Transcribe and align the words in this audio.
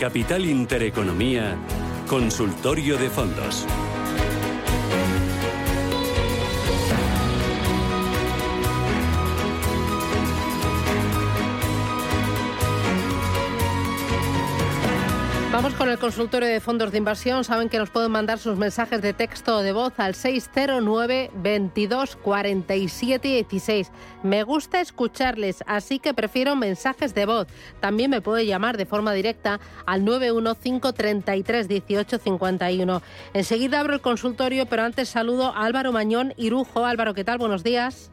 Capital 0.00 0.46
Intereconomía, 0.46 1.58
Consultorio 2.08 2.96
de 2.96 3.10
Fondos. 3.10 3.66
Vamos 15.62 15.74
con 15.74 15.90
el 15.90 15.98
consultorio 15.98 16.48
de 16.48 16.58
fondos 16.58 16.90
de 16.90 16.96
inversión. 16.96 17.44
Saben 17.44 17.68
que 17.68 17.76
nos 17.76 17.90
pueden 17.90 18.10
mandar 18.10 18.38
sus 18.38 18.56
mensajes 18.56 19.02
de 19.02 19.12
texto 19.12 19.58
o 19.58 19.62
de 19.62 19.72
voz 19.72 19.92
al 19.98 20.14
609 20.14 21.30
22 21.34 22.16
47 22.16 23.28
16. 23.28 23.92
Me 24.22 24.42
gusta 24.42 24.80
escucharles, 24.80 25.62
así 25.66 25.98
que 25.98 26.14
prefiero 26.14 26.56
mensajes 26.56 27.14
de 27.14 27.26
voz. 27.26 27.46
También 27.78 28.10
me 28.10 28.22
puede 28.22 28.46
llamar 28.46 28.78
de 28.78 28.86
forma 28.86 29.12
directa 29.12 29.60
al 29.84 30.02
915 30.06 30.94
33 30.94 31.68
18 31.68 32.18
51. 32.18 33.02
Enseguida 33.34 33.80
abro 33.80 33.92
el 33.92 34.00
consultorio, 34.00 34.64
pero 34.64 34.84
antes 34.84 35.10
saludo 35.10 35.54
a 35.54 35.66
Álvaro 35.66 35.92
Mañón 35.92 36.32
Irujo. 36.38 36.86
Álvaro, 36.86 37.12
¿qué 37.12 37.24
tal? 37.24 37.36
Buenos 37.36 37.62
días. 37.62 38.10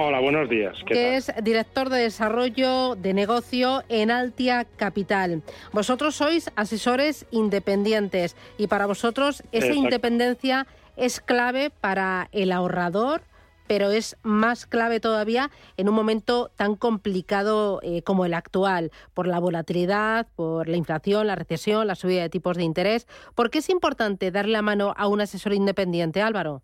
Hola, 0.00 0.20
buenos 0.20 0.48
días. 0.48 0.78
que 0.86 1.16
es 1.16 1.32
director 1.42 1.88
de 1.88 1.98
desarrollo 1.98 2.94
de 2.94 3.12
negocio 3.14 3.82
en 3.88 4.12
Altia 4.12 4.64
Capital. 4.64 5.42
Vosotros 5.72 6.14
sois 6.14 6.52
asesores 6.54 7.26
independientes 7.32 8.36
y 8.58 8.68
para 8.68 8.86
vosotros 8.86 9.42
esa 9.50 9.72
independencia 9.72 10.68
es 10.96 11.18
clave 11.18 11.70
para 11.70 12.28
el 12.30 12.52
ahorrador, 12.52 13.22
pero 13.66 13.90
es 13.90 14.16
más 14.22 14.66
clave 14.66 15.00
todavía 15.00 15.50
en 15.76 15.88
un 15.88 15.96
momento 15.96 16.52
tan 16.54 16.76
complicado 16.76 17.80
eh, 17.82 18.02
como 18.02 18.24
el 18.24 18.34
actual, 18.34 18.92
por 19.14 19.26
la 19.26 19.40
volatilidad, 19.40 20.28
por 20.36 20.68
la 20.68 20.76
inflación, 20.76 21.26
la 21.26 21.34
recesión, 21.34 21.88
la 21.88 21.96
subida 21.96 22.22
de 22.22 22.30
tipos 22.30 22.56
de 22.56 22.62
interés. 22.62 23.08
¿Por 23.34 23.50
qué 23.50 23.58
es 23.58 23.68
importante 23.68 24.30
darle 24.30 24.52
la 24.52 24.62
mano 24.62 24.94
a 24.96 25.08
un 25.08 25.22
asesor 25.22 25.54
independiente, 25.54 26.22
Álvaro? 26.22 26.62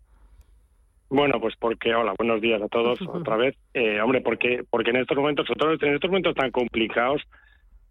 Bueno, 1.09 1.39
pues 1.39 1.55
porque, 1.59 1.93
hola, 1.93 2.13
buenos 2.17 2.41
días 2.41 2.61
a 2.61 2.67
todos 2.67 2.99
otra 3.07 3.35
vez. 3.37 3.55
Eh, 3.73 4.01
hombre, 4.01 4.21
porque, 4.21 4.63
porque 4.69 4.89
en 4.89 4.97
estos 4.97 5.17
momentos, 5.17 5.47
nosotros 5.49 5.81
en 5.83 5.95
estos 5.95 6.09
momentos 6.09 6.35
tan 6.35 6.51
complicados, 6.51 7.21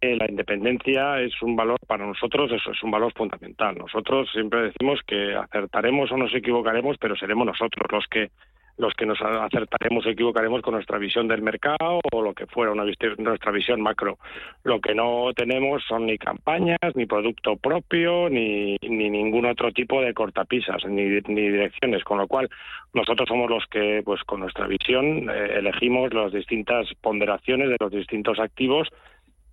eh, 0.01 0.17
la 0.17 0.27
independencia 0.29 1.21
es 1.21 1.33
un 1.41 1.57
valor 1.57 1.79
para 1.87 2.07
nosotros, 2.07 2.53
eso 2.53 2.73
es 2.73 2.83
un 2.83 2.91
valor 2.91 3.13
fundamental. 3.15 3.77
Nosotros 3.79 4.29
siempre 4.33 4.63
decimos 4.63 5.01
que 5.07 5.35
acertaremos 5.35 6.11
o 6.13 6.17
nos 6.17 6.35
equivocaremos, 6.35 6.99
pero 6.99 7.17
seremos 7.17 7.47
nosotros 7.47 7.91
los 7.91 8.07
que 8.09 8.31
los 8.77 8.93
que 8.95 9.07
nos 9.07 9.21
acertaremos 9.21 10.05
o 10.05 10.11
equivocaremos 10.11 10.63
con 10.63 10.75
nuestra 10.75 10.99
visión 10.99 11.29
del 11.29 11.43
mercado 11.43 12.01
o 12.13 12.23
lo 12.23 12.35
que 12.35 12.47
fuera 12.47 12.73
una, 12.73 12.85
nuestra 13.19 13.53
visión 13.53 13.81
macro. 13.81 14.19
Lo 14.65 14.81
que 14.81 14.95
no 14.95 15.33
tenemos 15.35 15.83
son 15.87 16.07
ni 16.07 16.19
campañas, 16.19 16.79
ni 16.95 17.07
producto 17.07 17.57
propio, 17.57 18.29
ni, 18.29 18.77
ni 18.83 19.11
ningún 19.11 19.47
otro 19.47 19.73
tipo 19.73 20.01
de 20.01 20.13
cortapisas, 20.13 20.85
ni, 20.87 21.05
ni 21.05 21.49
direcciones, 21.49 22.03
con 22.05 22.19
lo 22.19 22.27
cual 22.27 22.49
nosotros 22.93 23.29
somos 23.29 23.49
los 23.49 23.65
que, 23.67 24.03
pues 24.05 24.23
con 24.25 24.41
nuestra 24.41 24.67
visión, 24.67 25.31
eh, 25.31 25.59
elegimos 25.59 26.13
las 26.13 26.33
distintas 26.33 26.89
ponderaciones 27.01 27.69
de 27.69 27.77
los 27.79 27.93
distintos 27.93 28.39
activos 28.39 28.89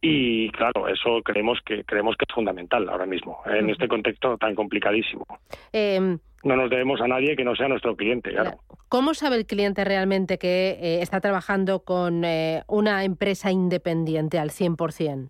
y 0.02 0.50
claro, 0.50 0.88
eso 0.88 1.22
creemos 1.23 1.59
que 1.63 1.83
creemos 1.83 2.16
que 2.17 2.25
es 2.28 2.33
fundamental 2.33 2.89
ahora 2.89 3.06
mismo 3.06 3.39
en 3.45 3.69
este 3.69 3.88
contexto 3.88 4.35
tan 4.38 4.56
complicadísimo. 4.56 5.25
Em, 5.72 6.17
no 6.44 6.56
nos 6.56 6.70
debemos 6.70 7.02
a 7.02 7.08
nadie 7.08 7.36
que 7.36 7.44
no 7.44 7.56
sea 7.56 7.67
nuestro 7.67 7.95
cliente, 7.95 8.31
claro. 8.31 8.59
¿Cómo 8.89 9.14
sabe 9.14 9.38
el 9.38 9.45
cliente 9.45 9.86
realmente 9.86 10.38
que 10.38 10.78
eh, 10.81 11.02
está 11.02 11.22
trabajando 11.22 11.84
con 11.84 12.25
eh, 12.25 12.64
una 12.67 13.03
empresa 13.06 13.52
independiente 13.52 14.38
al 14.38 14.50
100%? 14.50 15.30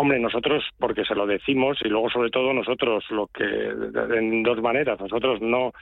Hombre, 0.00 0.20
nosotros, 0.20 0.62
porque 0.78 1.04
se 1.04 1.16
lo 1.16 1.26
decimos, 1.26 1.76
y 1.84 1.88
luego 1.88 2.08
sobre 2.08 2.30
todo 2.30 2.52
nosotros, 2.52 3.04
lo 3.10 3.26
que, 3.26 3.42
en 3.44 4.44
dos 4.44 4.62
maneras, 4.62 5.00
nosotros 5.00 5.40
no, 5.42 5.72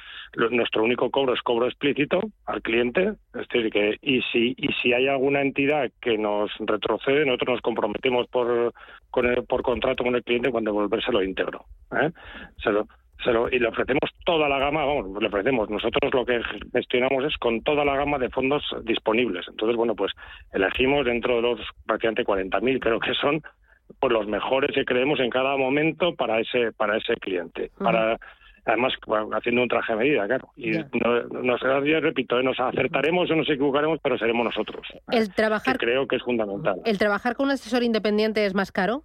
nuestro 0.51 0.85
único 0.85 1.11
cobro 1.11 1.35
es 1.35 1.43
cobro 1.43 1.67
explícito 1.67 2.21
al 2.47 2.63
cliente, 2.63 3.13
es 3.35 3.47
decir, 3.47 3.71
que, 3.71 3.99
y 4.01 4.23
si, 4.33 4.55
y 4.57 4.69
si 4.81 4.95
hay 4.95 5.07
alguna 5.07 5.43
entidad 5.43 5.91
que 6.01 6.17
nos 6.17 6.51
retrocede, 6.61 7.27
nosotros 7.27 7.57
nos 7.57 7.61
comprometemos 7.61 8.27
por, 8.29 8.73
con 9.11 9.27
el, 9.27 9.45
por 9.45 9.61
contrato 9.61 10.03
con 10.03 10.15
el 10.15 10.25
cliente 10.25 10.51
cuando 10.51 10.71
devolvérselo 10.71 11.23
íntegro. 11.23 11.67
¿eh? 11.93 12.11
Se 12.65 12.73
lo, 12.73 12.89
se 13.25 13.33
lo, 13.33 13.49
y 13.49 13.59
le 13.59 13.69
ofrecemos 13.69 14.11
toda 14.25 14.49
la 14.49 14.59
gama, 14.59 14.85
vamos, 14.85 15.21
le 15.21 15.29
ofrecemos. 15.29 15.71
Nosotros 15.71 16.13
lo 16.13 16.25
que 16.25 16.41
gestionamos 16.73 17.25
es 17.25 17.37
con 17.39 17.63
toda 17.63 17.85
la 17.85 17.97
gama 17.97 18.19
de 18.19 18.31
fondos 18.31 18.63
disponibles. 18.83 19.47
Entonces, 19.49 19.77
bueno, 19.77 19.95
pues 19.95 20.13
elegimos 20.53 21.05
dentro 21.07 21.37
de 21.37 21.43
los 21.43 21.61
prácticamente 21.87 22.25
40.000, 22.25 22.81
creo 22.81 23.01
que 23.01 23.15
son, 23.15 23.43
pues 23.99 24.13
los 24.13 24.27
mejores 24.27 24.75
que 24.75 24.85
creemos 24.85 25.21
en 25.21 25.31
cada 25.31 25.57
momento 25.57 26.15
para 26.15 26.41
ese 26.41 26.73
para 26.73 26.97
ese 26.97 27.15
cliente. 27.17 27.71
Para 27.79 28.19
además 28.67 28.93
haciendo 29.33 29.63
un 29.63 29.69
traje 29.69 29.93
a 29.93 29.97
medida 29.97 30.27
claro. 30.27 30.49
Y 30.57 30.73
nos 30.73 31.61
yo 31.85 32.01
repito 32.01 32.39
¿eh? 32.39 32.43
nos 32.43 32.59
acertaremos 32.59 33.31
o 33.31 33.37
nos 33.37 33.49
equivocaremos 33.49 34.01
pero 34.03 34.19
seremos 34.19 34.45
nosotros. 34.45 34.87
El 35.11 35.33
trabajar 35.33 35.79
creo 35.79 36.07
que 36.07 36.17
es 36.17 36.23
fundamental. 36.23 36.81
El 36.85 36.99
trabajar 36.99 37.37
con 37.37 37.47
un 37.47 37.53
asesor 37.53 37.83
independiente 37.83 38.45
es 38.45 38.55
más 38.55 38.73
caro 38.73 39.05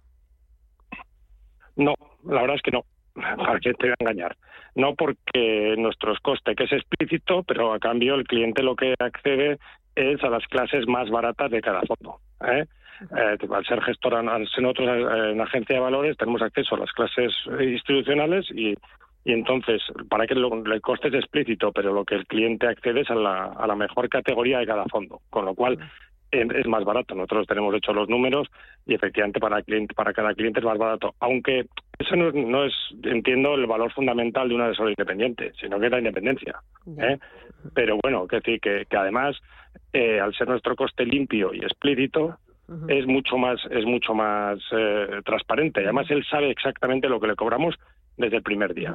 no 1.76 1.94
la 2.24 2.40
verdad 2.42 2.56
es 2.56 2.62
que 2.62 2.72
no 2.72 2.84
para 3.36 3.60
que 3.60 3.74
te 3.74 3.86
voy 3.86 3.94
a 3.98 4.02
engañar 4.02 4.36
no 4.74 4.94
porque 4.94 5.74
nuestros 5.78 6.18
costes 6.20 6.56
que 6.56 6.64
es 6.64 6.72
explícito 6.72 7.42
pero 7.42 7.72
a 7.72 7.78
cambio 7.78 8.14
el 8.14 8.24
cliente 8.24 8.62
lo 8.62 8.76
que 8.76 8.94
accede 8.98 9.58
es 9.94 10.22
a 10.24 10.30
las 10.30 10.46
clases 10.46 10.86
más 10.86 11.10
baratas 11.10 11.50
de 11.50 11.60
cada 11.60 11.82
fondo 11.82 12.18
¿eh? 12.46 12.64
Eh, 13.16 13.36
al 13.52 13.64
ser 13.66 13.82
gestora, 13.82 14.20
al 14.20 14.46
ser 14.48 14.64
eh, 14.64 15.32
en 15.32 15.40
agencia 15.40 15.74
de 15.74 15.80
valores, 15.80 16.16
tenemos 16.16 16.40
acceso 16.42 16.76
a 16.76 16.78
las 16.78 16.92
clases 16.92 17.32
institucionales 17.60 18.46
y, 18.50 18.74
y 19.24 19.32
entonces, 19.32 19.82
para 20.08 20.26
que 20.26 20.34
el 20.34 20.80
coste 20.80 21.08
es 21.08 21.14
explícito, 21.14 21.72
pero 21.72 21.92
lo 21.92 22.04
que 22.04 22.14
el 22.14 22.26
cliente 22.26 22.66
accede 22.66 23.00
es 23.00 23.10
a 23.10 23.14
la, 23.14 23.44
a 23.46 23.66
la 23.66 23.74
mejor 23.74 24.08
categoría 24.08 24.58
de 24.58 24.66
cada 24.66 24.84
fondo, 24.84 25.20
con 25.30 25.44
lo 25.44 25.54
cual 25.54 25.78
es 26.30 26.66
más 26.66 26.84
barato. 26.84 27.14
Nosotros 27.14 27.46
tenemos 27.46 27.74
hecho 27.74 27.92
los 27.92 28.08
números 28.08 28.48
y 28.86 28.94
efectivamente 28.94 29.38
para, 29.38 29.62
cliente, 29.62 29.94
para 29.94 30.12
cada 30.12 30.34
cliente 30.34 30.60
es 30.60 30.64
más 30.64 30.78
barato. 30.78 31.14
Aunque 31.20 31.66
eso 32.06 32.16
no, 32.16 32.64
es, 32.64 32.74
entiendo, 33.02 33.54
el 33.54 33.66
valor 33.66 33.92
fundamental 33.92 34.48
de 34.48 34.54
una 34.54 34.66
asesor 34.66 34.90
independiente, 34.90 35.52
sino 35.60 35.78
que 35.78 35.86
es 35.86 35.92
la 35.92 35.98
independencia. 35.98 36.60
¿eh? 36.98 37.18
Pero 37.74 37.98
bueno, 38.02 38.26
que 38.26 38.36
decir 38.36 38.60
que, 38.60 38.86
que 38.88 38.96
además, 38.96 39.36
eh, 39.92 40.20
al 40.20 40.34
ser 40.34 40.48
nuestro 40.48 40.76
coste 40.76 41.04
limpio 41.04 41.52
y 41.54 41.60
explícito, 41.60 42.38
es 42.88 43.06
mucho 43.06 43.36
más 43.36 43.60
es 43.70 43.84
mucho 43.84 44.14
más 44.14 44.58
eh, 44.72 45.20
transparente. 45.24 45.80
Además, 45.80 46.06
él 46.10 46.24
sabe 46.30 46.50
exactamente 46.50 47.08
lo 47.08 47.20
que 47.20 47.26
le 47.26 47.36
cobramos 47.36 47.74
desde 48.16 48.36
el 48.36 48.42
primer 48.42 48.74
día. 48.74 48.94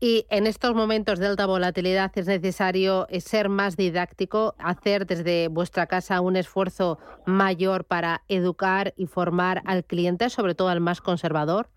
Y 0.00 0.26
en 0.30 0.46
estos 0.46 0.74
momentos 0.74 1.18
de 1.18 1.26
alta 1.26 1.46
volatilidad 1.46 2.12
es 2.16 2.26
necesario 2.26 3.06
eh, 3.08 3.20
ser 3.20 3.48
más 3.48 3.76
didáctico, 3.76 4.54
hacer 4.58 5.06
desde 5.06 5.48
vuestra 5.48 5.86
casa 5.86 6.20
un 6.20 6.36
esfuerzo 6.36 6.98
mayor 7.26 7.84
para 7.84 8.22
educar 8.28 8.94
y 8.96 9.06
formar 9.06 9.62
al 9.64 9.84
cliente, 9.84 10.30
sobre 10.30 10.54
todo 10.54 10.68
al 10.68 10.80
más 10.80 11.00
conservador. 11.00 11.68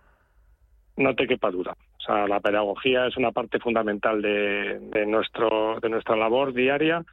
No 0.97 1.15
te 1.15 1.27
quepa 1.27 1.51
duda. 1.51 1.75
O 1.97 2.01
sea, 2.01 2.27
la 2.27 2.39
pedagogía 2.39 3.07
es 3.07 3.17
una 3.17 3.31
parte 3.31 3.59
fundamental 3.59 4.21
de, 4.21 4.79
de 4.79 5.05
nuestro 5.05 5.79
de 5.81 5.89
nuestra 5.89 6.15
labor 6.15 6.53
diaria. 6.53 7.03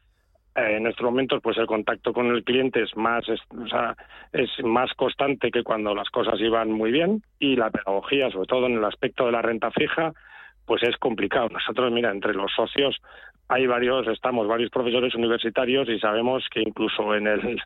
Eh, 0.54 0.76
en 0.76 0.86
estos 0.86 1.04
momentos 1.04 1.40
pues 1.42 1.56
el 1.58 1.66
contacto 1.66 2.12
con 2.12 2.26
el 2.26 2.44
cliente 2.44 2.82
es 2.82 2.96
más 2.96 3.28
es, 3.28 3.40
o 3.50 3.68
sea, 3.68 3.96
es 4.32 4.50
más 4.64 4.92
constante 4.94 5.50
que 5.50 5.62
cuando 5.62 5.94
las 5.94 6.08
cosas 6.10 6.40
iban 6.40 6.70
muy 6.70 6.90
bien. 6.90 7.22
Y 7.38 7.56
la 7.56 7.70
pedagogía 7.70 8.30
sobre 8.30 8.46
todo 8.46 8.66
en 8.66 8.74
el 8.74 8.84
aspecto 8.84 9.26
de 9.26 9.32
la 9.32 9.42
renta 9.42 9.70
fija 9.70 10.12
pues 10.66 10.82
es 10.82 10.96
complicado. 10.98 11.48
Nosotros 11.48 11.90
mira 11.92 12.10
entre 12.10 12.34
los 12.34 12.52
socios 12.54 13.00
hay 13.48 13.66
varios 13.66 14.06
estamos 14.08 14.46
varios 14.46 14.70
profesores 14.70 15.14
universitarios 15.14 15.88
y 15.88 15.98
sabemos 15.98 16.44
que 16.52 16.60
incluso 16.60 17.14
en 17.14 17.26
el 17.26 17.60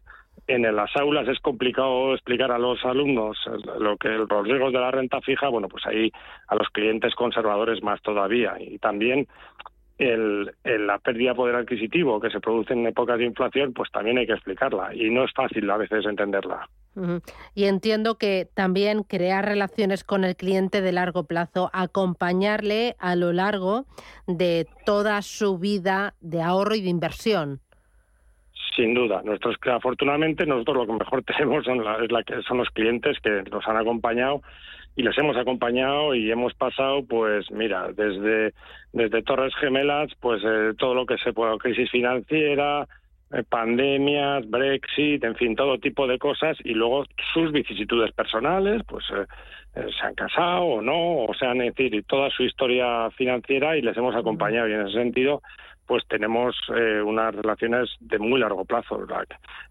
en 0.47 0.63
las 0.75 0.91
aulas 0.97 1.29
es 1.29 1.39
complicado 1.41 2.15
explicar 2.15 2.51
a 2.51 2.59
los 2.59 2.85
alumnos 2.85 3.39
lo 3.79 3.97
que 3.97 4.09
los 4.09 4.45
riesgos 4.45 4.73
de 4.73 4.81
la 4.81 4.91
renta 4.91 5.21
fija 5.21 5.49
bueno 5.49 5.69
pues 5.69 5.87
ahí 5.87 6.11
a 6.49 6.57
los 6.57 6.69
clientes 6.71 7.15
conservadores 7.15 7.83
más 7.83 8.03
todavía 8.03 8.57
y 8.59 8.79
también 8.79 9.29
la 9.99 10.99
pérdida 10.99 11.31
de 11.31 11.37
poder 11.37 11.57
adquisitivo 11.57 12.21
que 12.21 12.31
se 12.31 12.41
produce 12.41 12.73
en 12.73 12.87
épocas 12.87 13.19
de 13.19 13.27
inflación, 13.27 13.73
pues 13.73 13.91
también 13.91 14.19
hay 14.19 14.27
que 14.27 14.33
explicarla 14.33 14.95
y 14.95 15.11
no 15.11 15.25
es 15.25 15.33
fácil 15.33 15.71
a 15.71 15.77
veces 15.77 16.05
entenderla. 16.07 16.69
Y 17.55 17.65
entiendo 17.65 18.17
que 18.17 18.49
también 18.55 19.03
crear 19.03 19.45
relaciones 19.45 20.05
con 20.05 20.25
el 20.25 20.37
cliente 20.37 20.81
de 20.81 20.93
largo 20.93 21.25
plazo, 21.25 21.71
acompañarle 21.73 22.97
a 22.99 23.17
lo 23.17 23.33
largo 23.33 23.87
de 24.27 24.67
toda 24.85 25.23
su 25.23 25.59
vida 25.59 26.15
de 26.21 26.43
ahorro 26.43 26.75
y 26.75 26.83
de 26.83 26.91
inversión. 26.91 27.61
Sin 28.77 28.95
duda, 28.95 29.21
nosotros 29.25 29.57
afortunadamente 29.71 30.47
nosotros 30.47 30.77
lo 30.79 30.87
que 30.87 31.05
mejor 31.05 31.23
tenemos 31.25 31.65
son, 31.65 31.85
la, 31.85 32.25
son 32.47 32.59
los 32.59 32.71
clientes 32.71 33.19
que 33.21 33.43
nos 33.51 33.67
han 33.67 33.77
acompañado 33.77 34.43
y 34.97 35.03
les 35.03 35.17
hemos 35.17 35.37
acompañado 35.37 36.15
y 36.15 36.31
hemos 36.31 36.55
pasado, 36.55 37.05
pues 37.05 37.51
mira, 37.51 37.89
desde, 37.93 38.53
desde 38.93 39.23
Torres 39.23 39.55
Gemelas, 39.57 40.11
pues 40.21 40.43
eh, 40.45 40.73
todo 40.79 40.95
lo 40.95 41.07
que 41.07 41.17
se 41.19 41.33
pueda, 41.33 41.57
crisis 41.57 41.91
financiera, 41.91 42.87
eh, 43.33 43.45
pandemias, 43.49 44.49
Brexit, 44.51 45.25
en 45.25 45.35
fin, 45.37 45.57
todo 45.57 45.79
tipo 45.79 46.07
de 46.07 46.19
cosas 46.19 46.59
y 46.65 46.75
luego 46.75 47.07
sus 47.33 47.51
vicisitudes 47.51 48.13
personales, 48.13 48.83
pues 48.87 49.05
eh, 49.11 49.25
eh, 49.75 49.87
se 49.99 50.07
han 50.07 50.15
casado 50.15 50.65
o 50.65 50.83
no, 50.83 51.25
o 51.25 51.35
sea, 51.35 51.55
decir, 51.55 52.05
toda 52.05 52.29
su 52.29 52.43
historia 52.43 53.09
financiera 53.17 53.75
y 53.79 53.81
les 53.81 53.97
hemos 53.97 54.15
acompañado. 54.15 54.69
Y 54.69 54.75
en 54.75 54.83
ese 54.83 54.99
sentido 54.99 55.41
pues 55.87 56.05
tenemos 56.09 56.57
unas 57.05 57.35
relaciones 57.35 57.91
de 58.01 58.19
muy 58.19 58.41
largo 58.41 58.65
plazo. 58.65 59.07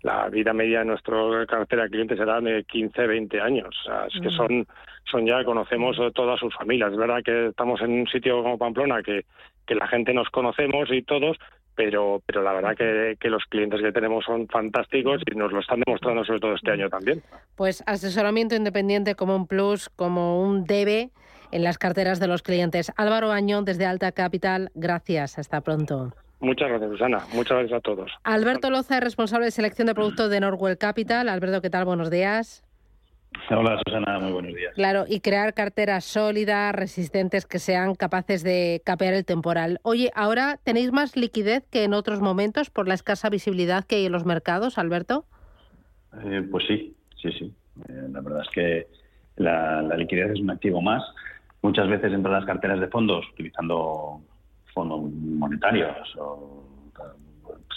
La, 0.01 0.29
vida 0.29 0.53
media 0.53 0.79
de 0.79 0.85
nuestro 0.85 1.45
cartera 1.47 1.83
de 1.83 1.89
clientes 1.89 2.17
será 2.17 2.41
de 2.41 2.63
15, 2.63 3.07
20 3.07 3.41
años. 3.41 3.75
O 3.81 3.83
sea, 3.83 4.05
es 4.05 4.19
que 4.21 4.29
son, 4.29 4.67
son 5.09 5.25
ya, 5.25 5.43
conocemos 5.43 5.97
todas 6.13 6.39
sus 6.39 6.53
familias. 6.55 6.91
Es 6.91 6.97
verdad 6.97 7.23
que 7.23 7.47
estamos 7.47 7.81
en 7.81 7.91
un 7.91 8.07
sitio 8.07 8.43
como 8.43 8.57
Pamplona 8.57 9.01
que, 9.01 9.25
que 9.65 9.75
la 9.75 9.87
gente 9.87 10.13
nos 10.13 10.29
conocemos 10.29 10.89
y 10.91 11.01
todos, 11.03 11.37
pero, 11.75 12.21
pero 12.25 12.43
la 12.43 12.53
verdad 12.53 12.75
que, 12.75 13.15
que, 13.19 13.29
los 13.29 13.43
clientes 13.45 13.81
que 13.81 13.91
tenemos 13.91 14.25
son 14.25 14.47
fantásticos 14.47 15.21
y 15.25 15.35
nos 15.35 15.51
lo 15.51 15.59
están 15.59 15.81
demostrando 15.85 16.25
sobre 16.25 16.39
todo 16.39 16.55
este 16.55 16.71
año 16.71 16.89
también. 16.89 17.23
Pues 17.55 17.83
asesoramiento 17.87 18.55
independiente 18.55 19.15
como 19.15 19.35
un 19.35 19.47
plus, 19.47 19.89
como 19.89 20.41
un 20.43 20.65
debe 20.65 21.09
en 21.51 21.63
las 21.63 21.77
carteras 21.77 22.19
de 22.19 22.27
los 22.27 22.41
clientes. 22.41 22.91
Álvaro 22.95 23.31
Año, 23.31 23.61
desde 23.61 23.85
Alta 23.85 24.11
Capital, 24.11 24.69
gracias. 24.75 25.37
Hasta 25.37 25.61
pronto. 25.61 26.13
Muchas 26.39 26.69
gracias, 26.69 26.91
Susana. 26.91 27.19
Muchas 27.33 27.57
gracias 27.59 27.77
a 27.77 27.81
todos. 27.81 28.11
Alberto 28.23 28.69
Loza 28.69 28.97
es 28.97 29.03
responsable 29.03 29.45
de 29.45 29.51
selección 29.51 29.87
de 29.87 29.93
productos 29.93 30.29
de 30.29 30.39
Norwell 30.39 30.77
Capital. 30.77 31.29
Alberto, 31.29 31.61
¿qué 31.61 31.69
tal? 31.69 31.85
Buenos 31.85 32.09
días. 32.09 32.63
Hola 33.49 33.79
Susana, 33.85 34.19
muy 34.19 34.33
buenos 34.33 34.53
días. 34.53 34.73
Claro, 34.75 35.05
y 35.07 35.21
crear 35.21 35.53
carteras 35.53 36.03
sólidas, 36.03 36.75
resistentes, 36.75 37.45
que 37.45 37.59
sean 37.59 37.95
capaces 37.95 38.43
de 38.43 38.81
capear 38.85 39.13
el 39.13 39.25
temporal. 39.25 39.79
Oye, 39.83 40.11
¿ahora 40.15 40.59
tenéis 40.63 40.91
más 40.91 41.15
liquidez 41.15 41.65
que 41.71 41.83
en 41.85 41.93
otros 41.93 42.19
momentos 42.19 42.69
por 42.69 42.87
la 42.87 42.93
escasa 42.93 43.29
visibilidad 43.29 43.85
que 43.85 43.95
hay 43.95 44.05
en 44.05 44.11
los 44.11 44.25
mercados, 44.25 44.77
Alberto? 44.77 45.25
Eh, 46.23 46.45
pues 46.51 46.65
sí, 46.67 46.95
sí, 47.21 47.31
sí. 47.31 47.53
Eh, 47.87 48.07
la 48.11 48.21
verdad 48.21 48.41
es 48.41 48.49
que 48.49 48.87
la, 49.37 49.81
liquidez 49.95 50.31
es 50.31 50.39
un 50.39 50.51
activo 50.51 50.81
más. 50.81 51.01
Muchas 51.61 51.87
veces 51.87 52.11
entre 52.11 52.31
las 52.31 52.45
carteras 52.45 52.79
de 52.79 52.87
fondos, 52.87 53.25
utilizando 53.33 54.21
fondos 54.73 55.01
monetarios 55.11 56.15
o 56.17 56.63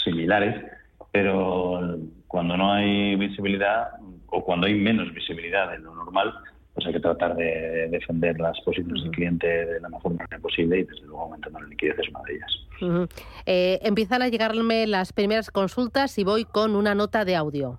similares, 0.02 0.64
pero 1.12 1.98
cuando 2.26 2.56
no 2.56 2.72
hay 2.72 3.16
visibilidad 3.16 3.88
o 4.26 4.44
cuando 4.44 4.66
hay 4.66 4.74
menos 4.74 5.12
visibilidad 5.12 5.70
de 5.70 5.78
lo 5.78 5.94
normal, 5.94 6.34
pues 6.74 6.86
hay 6.86 6.92
que 6.92 7.00
tratar 7.00 7.36
de 7.36 7.88
defender 7.90 8.38
las 8.40 8.60
posiciones 8.62 9.02
del 9.02 9.12
cliente 9.12 9.46
de 9.46 9.80
la 9.80 9.88
mejor 9.88 10.14
manera 10.14 10.38
posible 10.40 10.80
y 10.80 10.82
desde 10.82 11.06
luego 11.06 11.22
aumentando 11.22 11.60
la 11.60 11.68
liquidez 11.68 11.96
es 11.98 12.08
una 12.08 12.20
de 12.26 12.34
ellas. 12.34 13.10
Eh, 13.46 13.78
empiezan 13.82 14.22
a 14.22 14.28
llegarme 14.28 14.86
las 14.86 15.12
primeras 15.12 15.50
consultas 15.50 16.18
y 16.18 16.24
voy 16.24 16.44
con 16.44 16.74
una 16.74 16.94
nota 16.94 17.24
de 17.24 17.36
audio. 17.36 17.78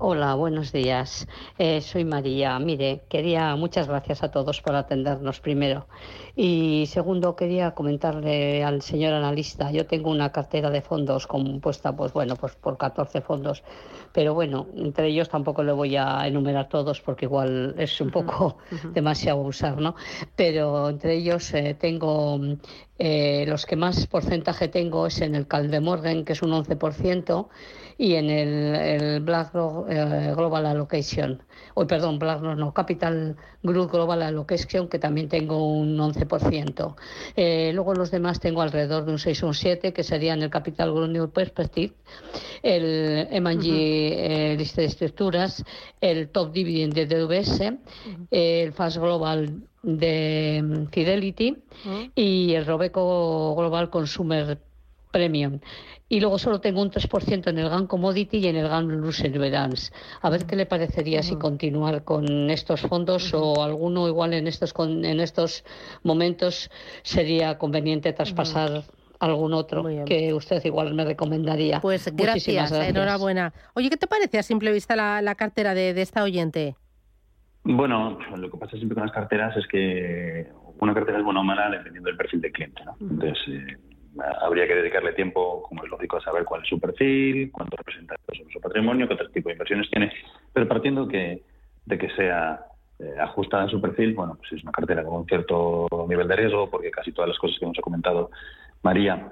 Hola, 0.00 0.34
buenos 0.34 0.72
días. 0.72 1.26
Eh, 1.58 1.80
soy 1.80 2.04
María. 2.04 2.58
Mire, 2.60 3.04
quería 3.08 3.54
muchas 3.56 3.88
gracias 3.88 4.22
a 4.22 4.30
todos 4.30 4.60
por 4.62 4.74
atendernos 4.76 5.40
primero. 5.40 5.88
Y 6.40 6.86
segundo, 6.86 7.34
quería 7.34 7.72
comentarle 7.72 8.62
al 8.62 8.80
señor 8.80 9.12
analista. 9.12 9.72
Yo 9.72 9.86
tengo 9.86 10.08
una 10.08 10.30
cartera 10.30 10.70
de 10.70 10.82
fondos 10.82 11.26
compuesta, 11.26 11.96
pues 11.96 12.12
bueno, 12.12 12.36
pues 12.36 12.54
por 12.54 12.78
14 12.78 13.22
fondos. 13.22 13.64
Pero 14.12 14.34
bueno, 14.34 14.68
entre 14.76 15.08
ellos 15.08 15.28
tampoco 15.28 15.64
le 15.64 15.72
voy 15.72 15.96
a 15.96 16.24
enumerar 16.28 16.68
todos 16.68 17.00
porque 17.00 17.24
igual 17.24 17.74
es 17.76 18.00
un 18.00 18.12
poco 18.12 18.58
demasiado 18.94 19.40
usar, 19.40 19.80
¿no? 19.80 19.96
Pero 20.36 20.90
entre 20.90 21.16
ellos 21.16 21.52
eh, 21.54 21.74
tengo 21.74 22.40
eh, 23.00 23.44
los 23.46 23.66
que 23.66 23.74
más 23.76 24.06
porcentaje 24.06 24.68
tengo 24.68 25.06
es 25.06 25.20
en 25.20 25.34
el 25.34 25.48
Caldemorgan, 25.48 26.24
que 26.24 26.34
es 26.34 26.42
un 26.42 26.50
11% 26.50 27.48
y 27.96 28.14
en 28.14 28.30
el, 28.30 28.74
el 28.76 29.20
BlackRock 29.20 29.86
eh, 29.88 30.32
Global 30.36 30.66
Allocation, 30.66 31.42
o 31.74 31.86
perdón, 31.86 32.18
BlackRock 32.18 32.56
no, 32.56 32.72
Capital 32.72 33.36
Group 33.62 33.90
Global 33.90 34.22
Allocation, 34.22 34.88
que 34.88 34.98
también 34.98 35.28
tengo 35.28 35.72
un 35.72 35.98
11%. 35.98 36.27
Eh, 37.36 37.72
luego 37.74 37.94
los 37.94 38.10
demás 38.10 38.40
tengo 38.40 38.62
alrededor 38.62 39.04
de 39.04 39.12
un 39.12 39.18
6 39.18 39.42
o 39.42 39.46
un 39.48 39.54
7, 39.54 39.92
que 39.92 40.02
serían 40.02 40.42
el 40.42 40.50
Capital 40.50 40.94
New 41.12 41.30
Perspective, 41.30 41.94
el 42.62 43.26
M&G 43.30 43.66
eh, 43.66 44.56
Lista 44.58 44.82
de 44.82 44.88
Estructuras, 44.88 45.64
el 46.00 46.28
Top 46.28 46.52
Dividend 46.52 46.94
de 46.94 47.06
DVS, 47.06 47.72
el 48.30 48.72
Fast 48.72 48.98
Global 48.98 49.62
de 49.82 50.86
Fidelity 50.92 51.56
y 52.14 52.52
el 52.52 52.66
Robeco 52.66 53.54
Global 53.56 53.90
Consumer 53.90 54.58
Premium 55.10 55.60
y 56.08 56.20
luego 56.20 56.38
solo 56.38 56.60
tengo 56.60 56.80
un 56.80 56.90
3% 56.90 57.48
en 57.48 57.58
el 57.58 57.68
GAN 57.68 57.86
Commodity 57.86 58.38
y 58.38 58.46
en 58.46 58.56
el 58.56 58.68
GAN 58.68 58.88
Lucerverance. 58.88 59.92
A 60.22 60.30
ver 60.30 60.46
qué 60.46 60.56
le 60.56 60.66
parecería 60.66 61.22
si 61.22 61.36
continuar 61.36 62.04
con 62.04 62.50
estos 62.50 62.80
fondos 62.82 63.34
o 63.34 63.62
alguno 63.62 64.08
igual 64.08 64.32
en 64.32 64.46
estos 64.46 64.74
en 64.78 65.20
estos 65.20 65.64
momentos 66.02 66.70
sería 67.02 67.58
conveniente 67.58 68.12
traspasar 68.12 68.84
algún 69.20 69.52
otro 69.52 69.84
que 70.06 70.32
usted 70.32 70.64
igual 70.64 70.94
me 70.94 71.04
recomendaría. 71.04 71.80
Pues 71.80 72.14
gracias, 72.14 72.72
enhorabuena. 72.72 73.52
Oye, 73.74 73.90
¿qué 73.90 73.96
te 73.96 74.06
parece 74.06 74.38
a 74.38 74.42
simple 74.42 74.72
vista 74.72 74.96
la, 74.96 75.34
cartera 75.34 75.74
de, 75.74 76.00
esta 76.00 76.22
oyente? 76.22 76.76
Bueno, 77.64 78.18
lo 78.36 78.50
que 78.50 78.56
pasa 78.56 78.76
siempre 78.76 78.94
con 78.94 79.04
las 79.04 79.12
carteras 79.12 79.56
es 79.56 79.66
que 79.66 80.46
una 80.80 80.94
cartera 80.94 81.18
es 81.18 81.24
buena 81.24 81.40
o 81.40 81.44
mala 81.44 81.70
dependiendo 81.70 82.08
del 82.08 82.16
perfil 82.16 82.40
del 82.40 82.52
cliente. 82.52 82.82
¿no? 82.84 82.96
Entonces, 83.00 83.38
eh, 83.48 83.76
habría 84.40 84.66
que 84.66 84.74
dedicarle 84.74 85.12
tiempo, 85.12 85.62
como 85.62 85.84
es 85.84 85.90
lógico, 85.90 86.16
a 86.16 86.20
saber 86.20 86.44
cuál 86.44 86.62
es 86.62 86.68
su 86.68 86.80
perfil, 86.80 87.52
cuánto 87.52 87.76
representa 87.76 88.16
su 88.52 88.60
patrimonio, 88.60 89.06
qué 89.06 89.14
otro 89.14 89.30
tipo 89.30 89.48
de 89.48 89.54
inversiones 89.54 89.88
tiene, 89.90 90.12
pero 90.52 90.66
partiendo 90.66 91.06
que, 91.06 91.42
de 91.86 91.98
que 91.98 92.10
sea 92.10 92.64
eh, 93.00 93.14
ajustada 93.20 93.64
a 93.64 93.68
su 93.68 93.80
perfil, 93.80 94.14
bueno, 94.14 94.34
pues 94.36 94.52
es 94.52 94.62
una 94.62 94.72
cartera 94.72 95.04
con 95.04 95.20
un 95.20 95.26
cierto 95.26 95.86
nivel 96.08 96.26
de 96.26 96.34
riesgo, 96.34 96.68
porque 96.68 96.90
casi 96.90 97.12
todas 97.12 97.28
las 97.28 97.38
cosas 97.38 97.56
que 97.58 97.64
hemos 97.64 97.78
comentado 97.78 98.30
María, 98.82 99.30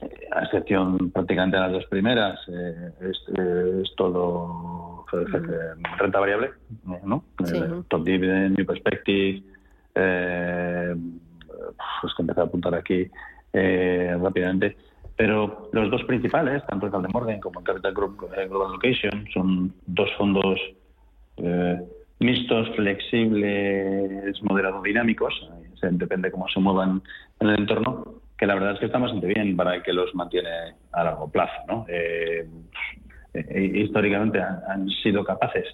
eh, 0.00 0.28
a 0.32 0.42
excepción 0.44 1.12
prácticamente 1.12 1.56
de 1.56 1.62
las 1.62 1.72
dos 1.72 1.86
primeras, 1.86 2.40
eh, 2.48 2.90
es, 3.00 3.24
todo 3.96 5.04
renta 5.96 6.18
variable, 6.18 6.50
¿no? 7.04 7.24
top 7.88 8.04
dividend, 8.04 8.58
new 8.58 8.66
perspective, 8.66 9.42
pues 9.94 10.94
que 12.14 12.22
empezar 12.22 12.44
a 12.44 12.46
apuntar 12.46 12.74
aquí 12.74 13.10
eh, 13.52 14.16
rápidamente. 14.20 14.76
Pero 15.16 15.68
los 15.72 15.90
dos 15.90 16.04
principales, 16.04 16.64
tanto 16.66 16.86
el 16.86 16.92
de 16.92 17.08
Morgan 17.08 17.40
como 17.40 17.60
el 17.60 17.66
Capital 17.66 17.94
Group 17.94 18.28
eh, 18.36 18.46
Global 18.46 18.72
Location, 18.72 19.26
son 19.32 19.74
dos 19.86 20.08
fondos 20.16 20.60
eh, 21.38 21.78
mixtos, 22.20 22.68
flexibles, 22.76 24.42
moderados, 24.42 24.82
dinámicos. 24.82 25.34
depende 25.82 26.30
cómo 26.30 26.46
se 26.48 26.60
muevan 26.60 27.02
en 27.40 27.48
el 27.48 27.58
entorno, 27.60 28.20
que 28.36 28.46
la 28.46 28.54
verdad 28.54 28.74
es 28.74 28.80
que 28.80 28.86
está 28.86 28.98
bastante 28.98 29.26
bien 29.26 29.56
para 29.56 29.74
el 29.76 29.82
que 29.82 29.92
los 29.92 30.14
mantiene 30.14 30.50
a 30.92 31.04
largo 31.04 31.30
plazo. 31.30 31.60
¿no? 31.66 31.86
históricamente 33.54 34.40
han, 34.40 34.88
sido 35.02 35.24
capaces 35.24 35.64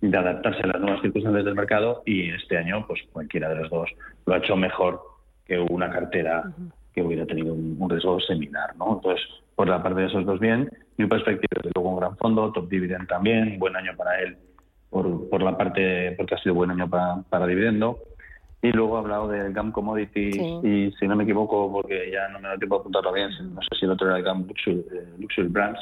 de 0.00 0.16
adaptarse 0.16 0.62
a 0.62 0.66
las 0.66 0.80
nuevas 0.80 1.00
circunstancias 1.02 1.44
del 1.44 1.54
mercado 1.54 2.02
y 2.04 2.30
este 2.30 2.58
año, 2.58 2.84
pues 2.86 3.00
cualquiera 3.12 3.48
de 3.48 3.56
los 3.56 3.70
dos 3.70 3.90
lo 4.26 4.34
ha 4.34 4.38
hecho 4.38 4.56
mejor 4.56 5.00
que 5.44 5.58
una 5.58 5.90
cartera 5.90 6.52
que 6.94 7.02
hubiera 7.02 7.26
tenido 7.26 7.54
un, 7.54 7.88
riesgo 7.88 8.20
similar. 8.20 8.76
¿no? 8.76 8.94
Entonces, 8.94 9.24
por 9.54 9.68
la 9.68 9.82
parte 9.82 10.00
de 10.00 10.06
esos 10.08 10.24
dos 10.24 10.40
bien, 10.40 10.70
mi 10.96 11.06
perspectiva 11.06 11.60
desde 11.62 11.70
luego 11.74 11.90
un 11.90 12.00
gran 12.00 12.16
fondo, 12.16 12.52
Top 12.52 12.68
Dividend 12.68 13.08
también, 13.08 13.52
un 13.52 13.58
buen 13.58 13.76
año 13.76 13.92
para 13.96 14.20
él 14.20 14.36
por, 14.90 15.28
por 15.30 15.42
la 15.42 15.56
parte, 15.56 16.12
porque 16.12 16.34
ha 16.34 16.38
sido 16.38 16.54
buen 16.54 16.70
año 16.70 16.88
para, 16.88 17.22
para 17.28 17.46
dividendo. 17.46 17.98
Y 18.60 18.70
luego 18.70 18.96
ha 18.96 19.00
hablado 19.00 19.28
del 19.28 19.52
GAM 19.52 19.72
Commodity 19.72 20.30
y 20.62 20.92
si 20.92 21.08
no 21.08 21.16
me 21.16 21.24
equivoco, 21.24 21.72
porque 21.72 22.10
ya 22.12 22.28
no 22.28 22.38
me 22.38 22.48
da 22.48 22.56
tiempo 22.56 22.76
de 22.76 22.80
apuntarlo 22.80 23.12
bien, 23.12 23.30
no 23.54 23.60
sé 23.60 23.68
si 23.76 23.86
el 23.86 23.90
otro 23.90 24.06
era 24.06 24.18
el 24.18 24.22
GAM 24.22 24.46
Luxury, 24.46 24.84
eh, 24.92 25.48
Brands. 25.48 25.80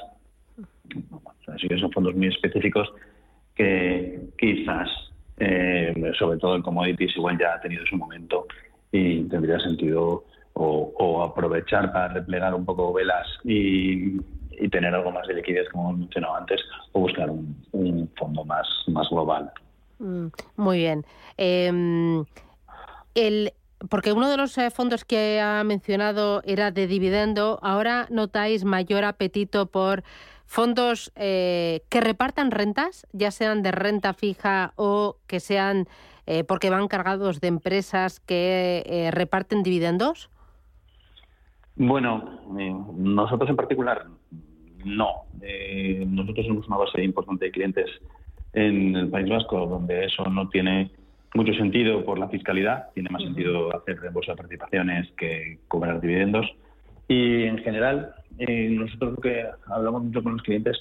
así 1.48 1.68
que 1.68 1.78
son 1.78 1.92
fondos 1.92 2.14
muy 2.14 2.28
específicos 2.28 2.90
que 3.54 4.30
quizás, 4.38 4.88
eh, 5.38 6.12
sobre 6.18 6.38
todo 6.38 6.56
el 6.56 6.62
commodities, 6.62 7.14
igual 7.16 7.36
ya 7.38 7.54
ha 7.54 7.60
tenido 7.60 7.84
su 7.84 7.98
momento 7.98 8.46
y 8.90 9.24
tendría 9.24 9.60
sentido 9.60 10.24
o, 10.60 11.22
aprovechar 11.22 11.92
para 11.92 12.08
replegar 12.08 12.54
un 12.54 12.64
poco 12.64 12.92
velas 12.92 13.26
y, 13.44 14.20
tener 14.70 14.94
algo 14.94 15.10
más 15.10 15.26
de 15.26 15.32
liquidez, 15.32 15.66
como 15.70 15.94
mencionado 15.94 16.34
antes, 16.34 16.60
o 16.92 17.00
buscar 17.00 17.30
un, 17.30 18.10
fondo 18.18 18.44
más, 18.44 18.66
global. 19.10 19.50
Mm, 19.98 20.26
muy 20.56 20.78
bien. 20.78 21.06
Em, 21.38 22.26
el, 23.14 23.54
porque 23.88 24.12
uno 24.12 24.28
de 24.28 24.36
los 24.36 24.58
eh, 24.58 24.70
fondos 24.70 25.06
que 25.06 25.40
ha 25.40 25.64
mencionado 25.64 26.42
era 26.44 26.70
de 26.70 26.86
dividendo, 26.86 27.58
ahora 27.62 28.06
notáis 28.10 28.64
mayor 28.64 29.04
apetito 29.04 29.64
por 29.64 30.04
fondos 30.44 31.10
eh, 31.16 31.80
que 31.88 32.02
repartan 32.02 32.50
rentas, 32.50 33.06
ya 33.12 33.30
sean 33.30 33.62
de 33.62 33.72
renta 33.72 34.12
fija 34.12 34.74
o 34.76 35.16
que 35.26 35.40
sean 35.40 35.88
eh, 36.26 36.44
porque 36.44 36.68
van 36.68 36.86
cargados 36.86 37.40
de 37.40 37.48
empresas 37.48 38.20
que 38.20 39.08
reparten 39.10 39.62
dividendos. 39.62 40.28
Bueno, 41.82 42.42
eh, 42.58 42.74
nosotros 42.94 43.48
en 43.48 43.56
particular 43.56 44.04
no. 44.84 45.24
Eh, 45.40 46.04
nosotros 46.06 46.44
tenemos 46.44 46.68
una 46.68 46.76
base 46.76 47.02
importante 47.02 47.46
de 47.46 47.50
clientes 47.50 47.86
en 48.52 48.94
el 48.96 49.08
País 49.08 49.30
Vasco, 49.30 49.66
donde 49.66 50.04
eso 50.04 50.24
no 50.24 50.46
tiene 50.50 50.90
mucho 51.32 51.54
sentido 51.54 52.04
por 52.04 52.18
la 52.18 52.28
fiscalidad, 52.28 52.90
tiene 52.92 53.08
más 53.08 53.22
sentido 53.22 53.74
hacer 53.74 53.98
reembolso 53.98 54.32
de 54.32 54.36
participaciones 54.36 55.10
que 55.16 55.60
cobrar 55.68 56.02
dividendos. 56.02 56.44
Y 57.08 57.44
en 57.44 57.56
general, 57.60 58.12
eh, 58.36 58.68
nosotros 58.68 59.12
lo 59.12 59.22
que 59.22 59.46
hablamos 59.68 60.04
mucho 60.04 60.22
con 60.22 60.32
los 60.34 60.42
clientes 60.42 60.76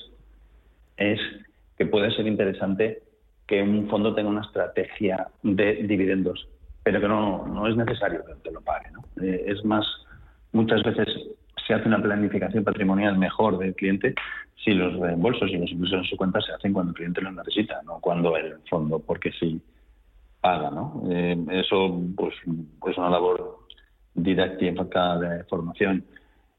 es 0.97 1.21
que 1.77 1.85
puede 1.85 2.11
ser 2.11 2.27
interesante 2.27 3.03
que 3.47 3.61
un 3.61 3.87
fondo 3.87 4.13
tenga 4.13 4.31
una 4.31 4.41
estrategia 4.41 5.29
de 5.43 5.75
dividendos, 5.75 6.49
pero 6.83 6.99
que 6.99 7.07
no, 7.07 7.47
no 7.47 7.67
es 7.67 7.77
necesario 7.77 8.25
que 8.25 8.33
te 8.43 8.51
lo 8.51 8.59
pague. 8.59 8.91
¿no? 8.91 9.23
Eh, 9.23 9.45
es 9.47 9.63
más, 9.63 9.85
muchas 10.51 10.83
veces 10.83 11.07
se 11.65 11.73
hace 11.73 11.87
una 11.87 12.01
planificación 12.01 12.63
patrimonial 12.63 13.17
mejor 13.17 13.57
del 13.57 13.75
cliente 13.75 14.15
si 14.63 14.71
los 14.71 14.99
reembolsos 14.99 15.49
y 15.49 15.57
los 15.57 15.71
ingresos 15.71 15.99
en 15.99 16.03
su 16.05 16.17
cuenta 16.17 16.41
se 16.41 16.51
hacen 16.51 16.73
cuando 16.73 16.91
el 16.91 16.95
cliente 16.95 17.21
los 17.21 17.33
necesita, 17.33 17.81
no 17.83 17.99
cuando 17.99 18.35
el 18.35 18.57
fondo, 18.69 18.99
porque 18.99 19.31
sí 19.31 19.61
paga. 20.41 20.69
¿no? 20.69 21.03
Eh, 21.09 21.37
eso 21.51 22.01
pues, 22.15 22.33
es 22.89 22.97
una 22.97 23.09
labor 23.09 23.59
didáctica 24.13 25.17
de 25.17 25.43
formación 25.45 26.03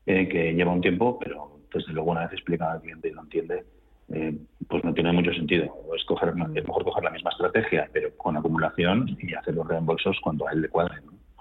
eh, 0.07 0.29
que 0.29 0.55
lleva 0.55 0.73
un 0.73 0.81
tiempo, 0.81 1.19
pero 1.19 1.61
desde 1.73 1.93
luego 1.93 2.11
una 2.13 2.23
vez 2.23 2.33
explicado 2.33 2.73
al 2.73 2.81
cliente 2.81 3.09
y 3.09 3.13
lo 3.13 3.23
entiende, 3.23 3.65
eh, 4.13 4.37
pues 4.67 4.83
no 4.83 4.95
tiene 4.95 5.13
mucho 5.13 5.33
sentido. 5.33 5.65
Es, 5.95 6.03
es 6.03 6.67
mejor 6.67 6.85
coger 6.85 7.05
la 7.05 7.11
misma 7.11 7.31
estrategia, 7.31 7.89
pero 7.93 8.17
con 8.17 8.37
acumulación 8.37 9.17
y 9.21 9.35
hacer 9.35 9.55
los 9.55 9.67
reembolsos 9.67 10.19
cuando 10.23 10.49
a 10.49 10.53
él 10.53 10.63
le 10.63 10.69
cuadre. 10.69 10.97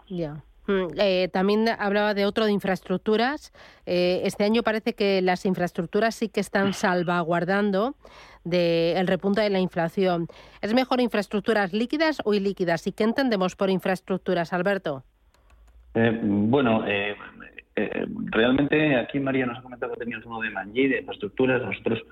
Ya. 0.10 0.34
Mm, 0.34 0.49
eh, 0.98 1.30
también 1.32 1.68
hablaba 1.68 2.14
de 2.14 2.26
otro 2.26 2.46
de 2.46 2.52
infraestructuras. 2.52 3.52
Eh, 3.86 4.22
este 4.24 4.44
año 4.44 4.64
parece 4.64 4.94
que 4.94 5.22
las 5.22 5.46
infraestructuras 5.46 6.16
sí 6.16 6.30
que 6.30 6.40
están 6.40 6.74
salvaguardando 6.74 7.96
del 8.44 9.08
repunte 9.08 9.42
de 9.42 9.50
la 9.50 9.60
inflación. 9.60 10.28
¿Es 10.62 10.74
mejor 10.74 11.02
infraestructuras 11.02 11.74
líquidas 11.74 12.22
o 12.26 12.34
ilíquidas? 12.34 12.88
¿Y 12.88 12.92
qué 12.92 13.04
entendemos 13.04 13.56
por 13.56 13.70
infraestructuras, 13.70 14.54
Alberto? 14.54 15.04
bueno, 16.22 16.86
realmente 18.32 18.96
aquí 18.96 19.20
María 19.20 19.46
nos 19.48 19.58
ha 19.58 19.62
comentado 19.64 19.94
que 19.94 20.00
teníamos 20.00 20.26
uno 20.28 20.40
de 20.40 20.52
Manji, 20.52 20.88
de 20.88 21.00
infraestructuras. 21.00 21.62
Nosotros 21.62 22.04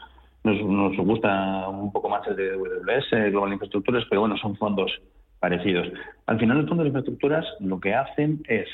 nos, 0.43 0.97
gusta 0.97 1.67
un 1.69 1.91
poco 1.91 2.09
más 2.09 2.25
el 2.27 2.35
de 2.35 2.55
WS, 2.55 3.31
Global 3.31 3.53
Infraestructuras, 3.53 4.03
pero 4.09 4.21
bueno, 4.21 4.37
son 4.37 4.55
fondos 4.57 4.91
parecidos. 5.39 5.87
Al 6.25 6.39
final, 6.39 6.59
el 6.59 6.67
fondo 6.67 6.83
de 6.83 6.89
infraestructuras 6.89 7.45
lo 7.59 7.79
que 7.79 7.93
hacen 7.93 8.43
es 8.47 8.67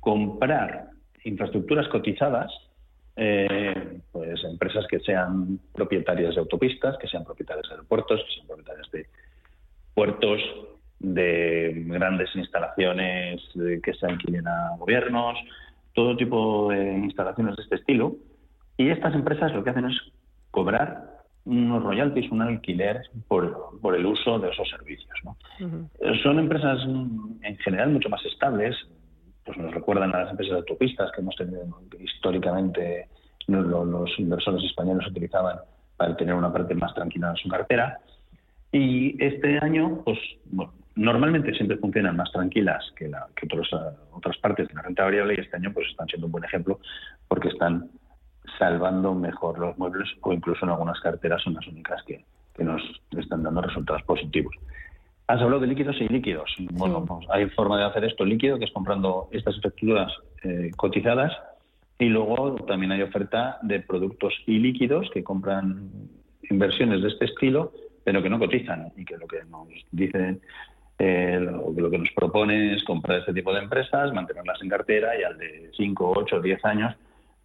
comprar 0.00 0.88
infraestructuras 1.24 1.88
cotizadas, 1.88 2.52
eh, 3.16 4.00
pues 4.12 4.42
empresas 4.44 4.86
que 4.88 5.00
sean 5.00 5.58
propietarias 5.72 6.34
de 6.34 6.40
autopistas, 6.40 6.98
que 6.98 7.08
sean 7.08 7.24
propietarias 7.24 7.66
de 7.68 7.74
aeropuertos, 7.74 8.20
que 8.20 8.34
sean 8.34 8.46
propietarias 8.46 8.90
de 8.90 9.06
puertos, 9.94 10.40
de 10.98 11.84
grandes 11.86 12.34
instalaciones 12.34 13.42
que 13.82 13.94
se 13.94 14.06
alquilen 14.06 14.46
a 14.48 14.76
gobiernos, 14.78 15.36
todo 15.92 16.16
tipo 16.16 16.70
de 16.70 16.94
instalaciones 16.98 17.56
de 17.56 17.62
este 17.62 17.76
estilo. 17.76 18.16
Y 18.76 18.90
estas 18.90 19.14
empresas 19.14 19.52
lo 19.52 19.62
que 19.62 19.70
hacen 19.70 19.86
es 19.86 19.96
cobrar 20.50 21.14
unos 21.44 21.82
royalties, 21.82 22.30
un 22.30 22.42
alquiler 22.42 23.02
por, 23.28 23.78
por 23.80 23.94
el 23.94 24.06
uso 24.06 24.38
de 24.38 24.50
esos 24.50 24.68
servicios. 24.68 25.10
Son 26.22 26.38
empresas 26.38 26.80
en 26.84 27.56
general 27.58 27.90
mucho 27.90 28.08
más 28.08 28.24
estables, 28.24 28.76
pues 29.44 29.58
nos 29.58 29.72
recuerdan 29.72 30.14
a 30.14 30.20
las 30.24 30.30
empresas 30.30 30.52
de 30.52 30.58
autopistas 30.58 31.10
que 31.12 31.20
hemos 31.20 31.36
tenido 31.36 31.64
históricamente 32.00 33.08
los, 33.46 34.18
inversores 34.18 34.64
españoles 34.64 35.06
utilizaban 35.06 35.58
para 35.96 36.16
tener 36.16 36.34
una 36.34 36.52
parte 36.52 36.74
más 36.74 36.94
tranquila 36.94 37.30
en 37.30 37.36
su 37.36 37.48
cartera. 37.48 37.98
Y 38.72 39.22
este 39.22 39.58
año, 39.58 40.02
pues 40.04 40.18
normalmente 40.96 41.52
siempre 41.54 41.76
funcionan 41.76 42.16
más 42.16 42.30
tranquilas 42.32 42.84
que, 42.96 43.08
la, 43.08 43.26
que 43.36 43.48
otras 44.12 44.36
partes 44.38 44.68
de 44.68 44.74
la 44.74 44.82
renta 44.82 45.04
variable 45.04 45.34
y 45.36 45.40
este 45.40 45.56
año 45.56 45.72
pues 45.72 45.88
están 45.88 46.08
siendo 46.08 46.26
un 46.26 46.32
buen 46.32 46.44
ejemplo 46.44 46.80
porque 47.28 47.48
están 47.48 47.90
salvando 48.58 49.14
mejor 49.14 49.58
los 49.58 49.76
muebles 49.78 50.08
o 50.20 50.32
incluso 50.32 50.64
en 50.64 50.70
algunas 50.70 51.00
carteras 51.00 51.42
son 51.42 51.54
las 51.54 51.66
únicas 51.66 52.02
que, 52.04 52.24
nos 52.56 52.80
están 53.18 53.42
dando 53.42 53.62
resultados 53.62 54.02
positivos. 54.04 54.54
Has 55.26 55.40
hablado 55.40 55.60
de 55.60 55.68
líquidos 55.68 55.96
y 56.00 56.08
líquidos. 56.08 56.54
Bueno, 56.72 57.04
pues 57.06 57.26
hay 57.30 57.48
forma 57.50 57.78
de 57.78 57.84
hacer 57.84 58.04
esto 58.04 58.24
líquido, 58.24 58.58
que 58.58 58.66
es 58.66 58.72
comprando 58.72 59.28
estas 59.32 59.54
estructuras 59.54 60.12
eh, 60.42 60.70
cotizadas, 60.76 61.32
y 61.98 62.06
luego 62.06 62.56
también 62.66 62.92
hay 62.92 63.02
oferta 63.02 63.58
de 63.62 63.80
productos 63.80 64.34
ilíquidos 64.46 65.08
que 65.12 65.24
compran 65.24 65.90
inversiones 66.50 67.02
de 67.02 67.08
este 67.08 67.24
estilo, 67.26 67.72
pero 68.04 68.22
que 68.22 68.28
no 68.28 68.38
cotizan 68.38 68.92
y 68.96 69.04
que 69.04 69.16
lo 69.16 69.26
que 69.26 69.44
nos 69.44 69.68
dicen 69.90 70.40
eh, 70.98 71.38
lo, 71.40 71.72
lo, 71.74 71.90
que 71.90 71.98
nos 71.98 72.10
propone 72.10 72.74
es 72.74 72.84
comprar 72.84 73.20
este 73.20 73.32
tipo 73.32 73.52
de 73.52 73.60
empresas, 73.60 74.12
mantenerlas 74.12 74.60
en 74.62 74.68
cartera 74.68 75.18
y 75.18 75.22
al 75.22 75.38
de 75.38 75.70
5, 75.76 76.12
8, 76.16 76.40
10 76.40 76.64
años 76.64 76.94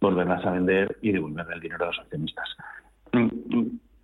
volverlas 0.00 0.44
a 0.44 0.52
vender 0.52 0.96
y 1.02 1.12
devolverle 1.12 1.54
el 1.54 1.60
dinero 1.60 1.84
a 1.84 1.88
los 1.88 1.98
accionistas. 1.98 2.48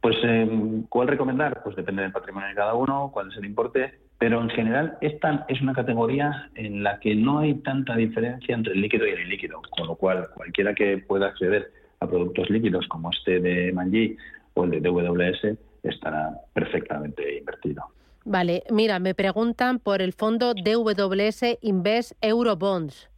Pues, 0.06 0.18
eh, 0.22 0.48
¿cuál 0.88 1.08
recomendar? 1.08 1.64
Pues 1.64 1.74
depende 1.74 2.02
del 2.02 2.12
patrimonio 2.12 2.48
de 2.48 2.54
cada 2.54 2.74
uno, 2.74 3.10
cuál 3.12 3.28
es 3.28 3.36
el 3.38 3.44
importe, 3.44 3.92
pero 4.16 4.40
en 4.40 4.48
general 4.50 4.96
esta 5.00 5.44
es 5.48 5.60
una 5.60 5.74
categoría 5.74 6.48
en 6.54 6.84
la 6.84 7.00
que 7.00 7.16
no 7.16 7.40
hay 7.40 7.54
tanta 7.54 7.96
diferencia 7.96 8.54
entre 8.54 8.74
el 8.74 8.82
líquido 8.82 9.04
y 9.04 9.10
el 9.10 9.22
ilíquido, 9.22 9.60
con 9.68 9.88
lo 9.88 9.96
cual 9.96 10.28
cualquiera 10.32 10.76
que 10.76 10.98
pueda 10.98 11.26
acceder 11.26 11.72
a 11.98 12.06
productos 12.06 12.48
líquidos 12.50 12.86
como 12.86 13.10
este 13.10 13.40
de 13.40 13.72
Manji 13.72 14.16
o 14.54 14.62
el 14.62 14.70
de 14.70 14.80
DWS 14.80 15.58
estará 15.82 16.40
perfectamente 16.54 17.38
invertido. 17.38 17.82
Vale, 18.24 18.62
mira, 18.70 19.00
me 19.00 19.12
preguntan 19.12 19.80
por 19.80 20.02
el 20.02 20.12
fondo 20.12 20.54
DWS 20.54 21.58
Invest 21.62 22.12
Eurobonds. 22.20 23.10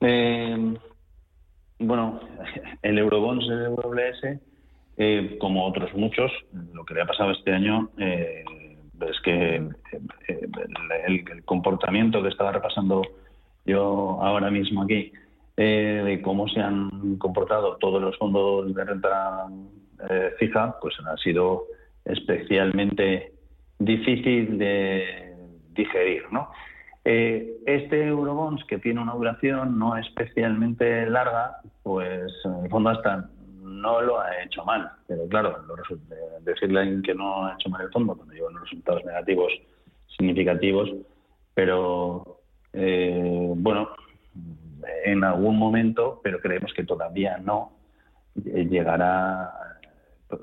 Eh, 0.00 0.76
bueno, 1.80 2.20
el 2.82 2.98
Eurobonds 2.98 3.48
del 3.48 3.64
EuroBS, 3.64 4.38
eh, 4.96 5.36
como 5.40 5.66
otros 5.66 5.92
muchos, 5.94 6.30
lo 6.72 6.84
que 6.84 6.94
le 6.94 7.02
ha 7.02 7.06
pasado 7.06 7.32
este 7.32 7.52
año 7.52 7.90
eh, 7.98 8.44
es 9.00 9.20
que 9.22 9.56
eh, 9.56 10.48
el, 11.06 11.44
comportamiento 11.44 12.22
que 12.22 12.28
estaba 12.28 12.52
repasando 12.52 13.02
yo 13.64 14.18
ahora 14.20 14.50
mismo 14.50 14.82
aquí, 14.82 15.12
de 15.56 16.20
cómo 16.22 16.48
se 16.48 16.60
han 16.60 17.18
comportado 17.18 17.76
todos 17.76 18.00
los 18.00 18.16
fondos 18.16 18.74
de 18.74 18.82
renta 18.82 19.46
fija, 20.38 20.78
pues 20.80 20.94
ha 21.06 21.16
sido 21.18 21.64
especialmente 22.06 23.34
difícil 23.78 24.56
de 24.56 25.34
digerir, 25.74 26.22
¿no? 26.30 26.50
Eh, 27.12 27.56
este 27.66 28.06
Eurobonds, 28.06 28.64
que 28.66 28.78
tiene 28.78 29.00
una 29.00 29.14
duración 29.14 29.76
no 29.76 29.96
especialmente 29.96 31.10
larga, 31.10 31.56
pues 31.82 32.30
en 32.44 32.64
el 32.66 32.70
fondo 32.70 32.90
hasta 32.90 33.28
no 33.60 34.00
lo 34.00 34.20
ha 34.20 34.40
hecho 34.44 34.64
mal. 34.64 34.92
Pero 35.08 35.26
claro, 35.26 35.56
decirle 36.42 37.02
que 37.02 37.12
no 37.12 37.46
ha 37.46 37.54
hecho 37.54 37.68
mal 37.68 37.82
el 37.82 37.90
fondo 37.90 38.14
cuando 38.14 38.32
lleva 38.32 38.50
unos 38.50 38.62
resultados 38.62 39.04
negativos 39.04 39.52
significativos, 40.16 40.88
pero 41.52 42.42
eh, 42.74 43.54
bueno, 43.56 43.88
en 45.04 45.24
algún 45.24 45.58
momento, 45.58 46.20
pero 46.22 46.38
creemos 46.38 46.72
que 46.74 46.84
todavía 46.84 47.38
no 47.38 47.72
eh, 48.36 48.68
llegará 48.70 49.52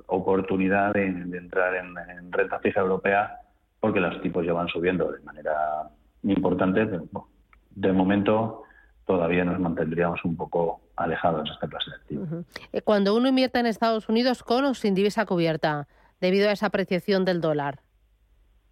oportunidad 0.07 0.91
de, 0.91 1.05
entrar 1.05 1.75
en, 1.75 1.95
en 1.97 2.29
renta 2.29 2.59
fija 2.59 2.81
europea 2.81 3.39
porque 3.79 4.01
los 4.01 4.21
tipos 4.21 4.45
ya 4.45 4.51
van 4.51 4.67
subiendo 4.67 5.09
de 5.13 5.21
manera 5.21 5.87
importante, 6.31 6.85
pero 6.85 7.27
de 7.71 7.93
momento 7.93 8.63
todavía 9.05 9.45
nos 9.45 9.59
mantendríamos 9.59 10.23
un 10.25 10.35
poco 10.35 10.81
alejados 10.95 11.45
de 11.45 11.51
esta 11.51 11.67
clase 11.67 11.89
de 11.91 11.95
activos. 11.95 12.45
Eh, 12.73 12.81
cuando 12.81 13.15
uno 13.15 13.29
invierte 13.29 13.59
en 13.59 13.65
Estados 13.65 14.09
Unidos, 14.09 14.43
¿con 14.43 14.65
o 14.65 14.73
sin 14.73 14.95
divisa 14.95 15.25
cubierta, 15.25 15.87
debido 16.19 16.49
a 16.49 16.51
esa 16.51 16.67
apreciación 16.67 17.23
del 17.23 17.39
dólar? 17.39 17.79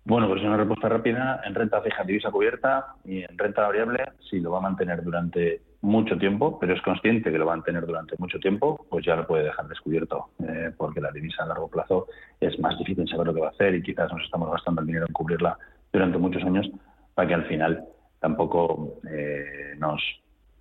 Bueno, 0.03 0.27
pues 0.27 0.43
una 0.43 0.57
respuesta 0.57 0.87
rápida. 0.87 1.41
En 1.45 1.55
renta 1.55 1.81
fija, 1.81 2.03
divisa 2.03 2.29
cubierta 2.29 2.95
y 3.05 3.23
en 3.23 3.37
renta 3.37 3.63
variable, 3.63 4.03
si 4.29 4.39
lo 4.39 4.51
va 4.51 4.59
a 4.59 4.61
mantener 4.61 5.03
durante 5.03 5.61
mucho 5.81 6.17
tiempo, 6.17 6.59
pero 6.59 6.73
es 6.73 6.81
consciente 6.81 7.31
que 7.31 7.37
lo 7.37 7.45
va 7.45 7.53
a 7.53 7.55
mantener 7.55 7.85
durante 7.85 8.15
mucho 8.17 8.39
tiempo, 8.39 8.85
pues 8.89 9.05
ya 9.05 9.15
lo 9.15 9.25
puede 9.25 9.45
dejar 9.45 9.67
descubierto, 9.67 10.29
eh, 10.47 10.71
porque 10.75 11.01
la 11.01 11.11
divisa 11.11 11.43
a 11.43 11.47
largo 11.47 11.69
plazo 11.69 12.07
es 12.39 12.57
más 12.59 12.77
difícil 12.77 13.07
saber 13.07 13.27
lo 13.27 13.33
que 13.33 13.41
va 13.41 13.47
a 13.47 13.51
hacer 13.51 13.73
y 13.73 13.81
quizás 13.81 14.11
nos 14.11 14.23
estamos 14.23 14.51
gastando 14.51 14.81
el 14.81 14.87
dinero 14.87 15.05
en 15.07 15.13
cubrirla 15.13 15.57
durante 15.91 16.17
muchos 16.17 16.43
años 16.43 16.69
para 17.15 17.27
que 17.27 17.33
al 17.33 17.47
final 17.47 17.85
tampoco 18.19 18.99
eh, 19.09 19.73
nos 19.77 20.01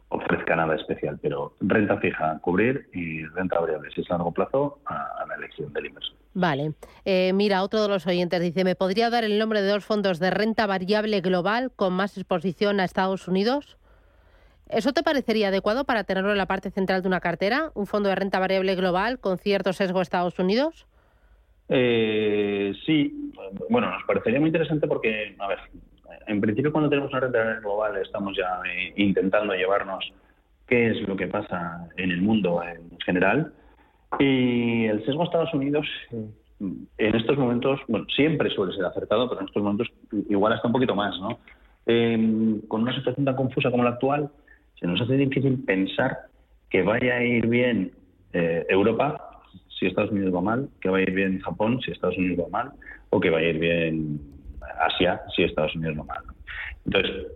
ofrezca 0.08 0.56
nada 0.56 0.76
especial. 0.76 1.18
Pero 1.20 1.54
renta 1.61 1.99
fija, 1.99 2.38
cubrir 2.40 2.88
y 2.92 3.26
renta 3.26 3.61
variable, 3.61 3.90
si 3.94 4.00
es 4.00 4.11
a 4.11 4.14
largo 4.14 4.32
plazo, 4.32 4.78
a, 4.87 5.25
la 5.28 5.34
elección 5.34 5.73
del 5.73 5.87
inversor. 5.87 6.16
Vale. 6.34 6.73
Eh, 7.04 7.32
mira, 7.34 7.62
otro 7.62 7.82
de 7.82 7.88
los 7.88 8.06
oyentes 8.06 8.40
dice, 8.40 8.64
¿me 8.64 8.76
podría 8.76 9.11
dar 9.11 9.25
el 9.25 9.38
nombre 9.38 9.62
de 9.62 9.68
dos 9.68 9.84
fondos 9.84 10.18
de 10.18 10.30
renta 10.30 10.66
variable 10.66 11.20
global 11.20 11.73
con 11.75 11.92
más 11.92 12.16
exposición 12.16 12.80
a 12.80 12.84
Estados 12.84 13.28
Unidos? 13.28 13.76
¿Eso 14.68 14.92
te 14.92 15.02
parecería 15.02 15.49
adecuado 15.49 15.84
para 15.84 16.04
tenerlo 16.04 16.32
en 16.32 16.38
la 16.38 16.46
parte 16.46 16.70
central 16.70 17.02
de 17.02 17.08
una 17.08 17.20
cartera? 17.20 17.70
¿Un 17.75 17.87
fondo 17.87 18.08
de 18.08 18.14
renta 18.14 18.38
variable 18.38 18.75
global 18.75 19.18
con 19.18 19.38
cierto 19.38 19.73
sesgo 19.73 19.99
a 19.99 20.02
Estados 20.02 20.38
Unidos? 20.38 20.87
Eh, 21.68 22.73
sí, 22.84 23.32
bueno, 23.68 23.90
nos 23.90 24.02
parecería 24.04 24.40
muy 24.40 24.49
interesante 24.49 24.87
porque, 24.87 25.34
a 25.38 25.49
ver, 25.49 25.58
en 26.26 26.40
principio 26.40 26.73
cuando 26.73 26.90
tenemos 26.90 27.11
una 27.11 27.21
renta 27.21 27.61
global 27.61 27.97
estamos 27.97 28.37
ya 28.37 28.61
eh, 28.68 28.92
intentando 28.97 29.54
llevarnos 29.54 30.04
qué 30.66 30.90
es 30.90 31.09
lo 31.09 31.16
que 31.16 31.26
pasa 31.26 31.88
en 31.97 32.11
el 32.11 32.23
mundo 32.23 32.62
en 32.62 32.99
general 33.00 33.52
y 34.18 34.87
el 34.87 35.04
sesgo 35.04 35.25
Estados 35.25 35.52
Unidos 35.54 35.87
en 36.61 37.14
estos 37.14 37.37
momentos, 37.37 37.80
bueno, 37.88 38.06
siempre 38.14 38.50
suele 38.50 38.75
ser 38.75 38.85
acertado, 38.85 39.28
pero 39.28 39.40
en 39.40 39.47
estos 39.47 39.62
momentos 39.62 39.88
igual 40.28 40.52
está 40.52 40.68
un 40.68 40.73
poquito 40.73 40.94
más, 40.94 41.18
¿no? 41.18 41.38
Em, 41.87 42.61
con 42.62 42.83
una 42.83 42.94
situación 42.94 43.26
tan 43.26 43.37
confusa 43.37 43.71
como 43.71 43.85
la 43.85 43.90
actual, 43.90 44.30
se 44.78 44.87
nos 44.87 45.00
hace 45.00 45.16
difícil 45.16 45.62
pensar 45.64 46.26
que 46.71 46.83
vaya 46.83 47.16
a 47.16 47.25
ir 47.25 47.47
bien 47.47 47.92
eh, 48.33 48.64
Europa 48.68 49.40
si 49.68 49.87
Estados 49.87 50.11
Unidos 50.11 50.35
va 50.35 50.40
mal, 50.40 50.68
que 50.80 50.88
vaya 50.88 51.04
a 51.04 51.11
ir 51.11 51.14
bien 51.14 51.40
Japón 51.40 51.80
si 51.80 51.90
Estados 51.90 52.16
Unidos 52.16 52.47
va 52.47 52.64
mal, 52.64 52.73
o 53.11 53.21
que 53.21 53.30
vaya 53.30 53.47
a 53.47 53.50
ir 53.50 53.59
bien 53.59 54.21
Asia 54.81 55.21
si 55.35 55.45
Estados 55.45 55.75
Unidos 55.75 55.99
va 55.99 56.04
mal. 56.04 56.25
Entonces, 56.85 57.26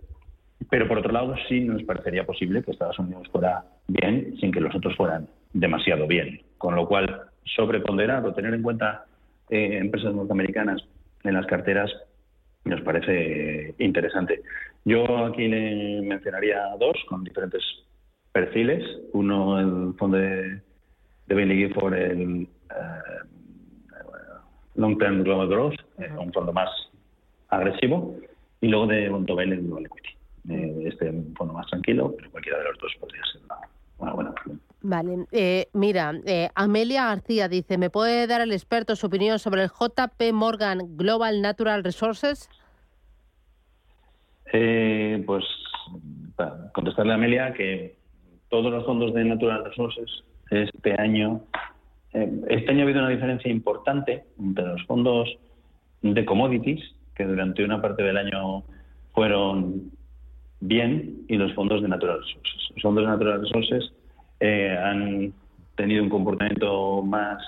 pero 0.69 0.87
por 0.87 0.99
otro 0.99 1.11
lado, 1.11 1.35
sí 1.47 1.61
nos 1.61 1.83
parecería 1.83 2.25
posible 2.25 2.61
que 2.63 2.71
Estados 2.71 2.99
Unidos 2.99 3.27
fuera 3.31 3.63
bien 3.87 4.35
sin 4.39 4.51
que 4.51 4.61
los 4.61 4.75
otros 4.75 4.95
fueran 4.95 5.27
demasiado 5.53 6.07
bien. 6.07 6.41
Con 6.57 6.75
lo 6.75 6.87
cual, 6.87 7.23
sobreponderar 7.55 8.25
o 8.25 8.33
tener 8.33 8.53
en 8.53 8.61
cuenta 8.61 9.05
eh, 9.49 9.77
empresas 9.77 10.13
norteamericanas 10.13 10.81
en 11.23 11.33
las 11.33 11.45
carteras 11.47 11.91
nos 12.65 12.81
parece 12.81 13.73
interesante. 13.79 14.41
Yo 14.85 15.25
aquí 15.25 15.47
le 15.47 16.01
mencionaría 16.01 16.61
dos 16.79 16.97
con 17.07 17.23
diferentes 17.23 17.63
perfiles. 18.31 18.83
Uno, 19.13 19.59
el 19.59 19.95
fondo 19.97 20.17
de, 20.17 20.61
de 21.27 21.35
Bailey 21.35 21.67
Gifford, 21.67 21.93
el 21.93 22.47
eh, 22.69 23.23
Long 24.75 24.97
Term 24.97 25.23
Global 25.23 25.47
Growth, 25.47 25.75
un 26.17 26.31
fondo 26.31 26.53
más 26.53 26.69
agresivo. 27.49 28.15
Y 28.61 28.67
luego 28.67 28.87
de 28.87 29.09
Montobel, 29.09 29.53
el 29.53 29.61
Global 29.61 29.85
Equity. 29.85 30.09
Eh, 30.49 30.87
este 30.87 31.11
fondo 31.35 31.53
más 31.53 31.67
tranquilo, 31.67 32.13
pero 32.17 32.31
cualquiera 32.31 32.57
de 32.59 32.63
los 32.65 32.77
dos 32.79 32.91
podría 32.99 33.21
ser 33.31 33.41
una, 33.99 34.13
buena 34.13 34.29
opción. 34.31 34.59
Vale, 34.81 35.25
eh, 35.31 35.67
mira, 35.73 36.13
eh, 36.25 36.49
Amelia 36.55 37.05
García 37.05 37.49
dice, 37.49 37.77
¿me 37.77 37.89
puede 37.89 38.25
dar 38.27 38.41
el 38.41 38.53
experto 38.53 38.95
su 38.95 39.07
opinión 39.07 39.37
sobre 39.37 39.63
el 39.63 39.69
JP 39.69 40.33
Morgan 40.33 40.97
Global 40.97 41.41
Natural 41.41 41.83
Resources? 41.83 42.49
Eh, 44.53 45.21
pues 45.27 45.43
para 46.35 46.71
contestarle 46.73 47.11
a 47.11 47.15
Amelia 47.15 47.53
que 47.53 47.97
todos 48.49 48.71
los 48.71 48.85
fondos 48.85 49.13
de 49.13 49.25
Natural 49.25 49.65
Resources 49.65 50.23
este 50.49 50.99
año, 50.99 51.41
este 52.13 52.71
año 52.71 52.79
ha 52.79 52.83
habido 52.83 53.01
una 53.01 53.09
diferencia 53.09 53.51
importante 53.51 54.23
entre 54.39 54.65
los 54.65 54.83
fondos 54.85 55.29
de 56.01 56.25
commodities, 56.25 56.81
que 57.19 57.25
durante 57.25 57.65
una 57.65 57.81
parte 57.81 58.01
del 58.01 58.15
año 58.15 58.63
fueron 59.13 59.91
bien, 60.61 61.25
y 61.27 61.35
los 61.35 61.53
fondos 61.53 61.81
de 61.81 61.89
Natural 61.89 62.21
Resources. 62.21 62.69
Los 62.75 62.81
fondos 62.81 63.03
de 63.03 63.09
Natural 63.09 63.41
Resources 63.41 63.91
eh, 64.39 64.77
han 64.81 65.33
tenido 65.75 66.01
un 66.01 66.09
comportamiento 66.09 67.01
más 67.01 67.43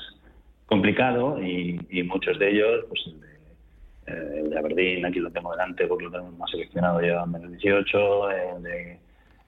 complicado 0.65 1.41
y, 1.41 2.03
muchos 2.03 2.37
de 2.37 2.51
ellos, 2.51 2.85
pues 2.89 3.01
el 3.07 3.21
de, 3.21 3.27
eh, 4.07 4.39
el 4.41 4.49
de, 4.49 4.59
Aberdeen, 4.59 5.05
aquí 5.05 5.19
lo 5.19 5.31
tengo 5.31 5.51
delante 5.51 5.87
porque 5.87 6.03
lo 6.03 6.11
tenemos 6.11 6.37
más 6.37 6.51
seleccionado, 6.51 7.01
ya 7.01 7.25
menos 7.25 7.49
18, 7.51 8.31
el 8.31 8.63
de, 8.63 8.99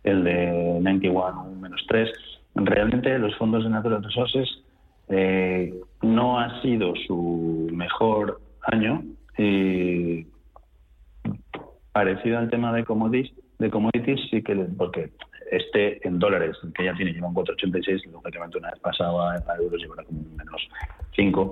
el 0.05 0.23
de 0.23 0.45
91, 0.79 1.51
menos 1.59 1.83
3. 1.89 2.09
Realmente 2.55 3.19
los 3.19 3.35
fondos 3.35 3.65
de 3.65 3.71
Natural 3.71 4.01
Resources 4.01 4.47
eh, 5.09 5.73
no 6.01 6.39
ha 6.39 6.61
sido 6.61 6.93
su 7.07 7.67
mejor 7.73 8.39
año 8.61 9.03
y 9.37 10.27
parecido 11.91 12.37
al 12.37 12.49
tema 12.49 12.73
de 12.73 12.83
commodities, 12.83 13.33
de 13.59 13.69
commodities 13.69 14.19
sí 14.29 14.41
que 14.41 14.55
porque 14.77 15.11
este 15.51 16.05
en 16.07 16.19
dólares, 16.19 16.57
que 16.75 16.85
ya 16.85 16.93
tiene, 16.95 17.13
lleva 17.13 17.27
un 17.27 17.35
4,86, 17.35 18.11
lógicamente 18.11 18.57
una 18.57 18.71
vez 18.71 18.79
pasado 18.79 19.21
a, 19.21 19.35
euros 19.59 19.81
llevará 19.81 20.03
como 20.03 20.21
menos 20.35 20.69
5, 21.15 21.51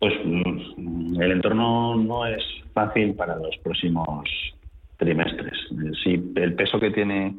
pues 0.00 0.14
mm, 0.24 1.20
el 1.20 1.32
entorno 1.32 1.96
no 1.96 2.26
es 2.26 2.42
fácil 2.72 3.14
para 3.14 3.36
los 3.36 3.56
próximos 3.58 4.28
trimestres. 4.96 5.56
Si 6.02 6.32
el 6.36 6.54
peso 6.54 6.80
que 6.80 6.90
tiene 6.90 7.36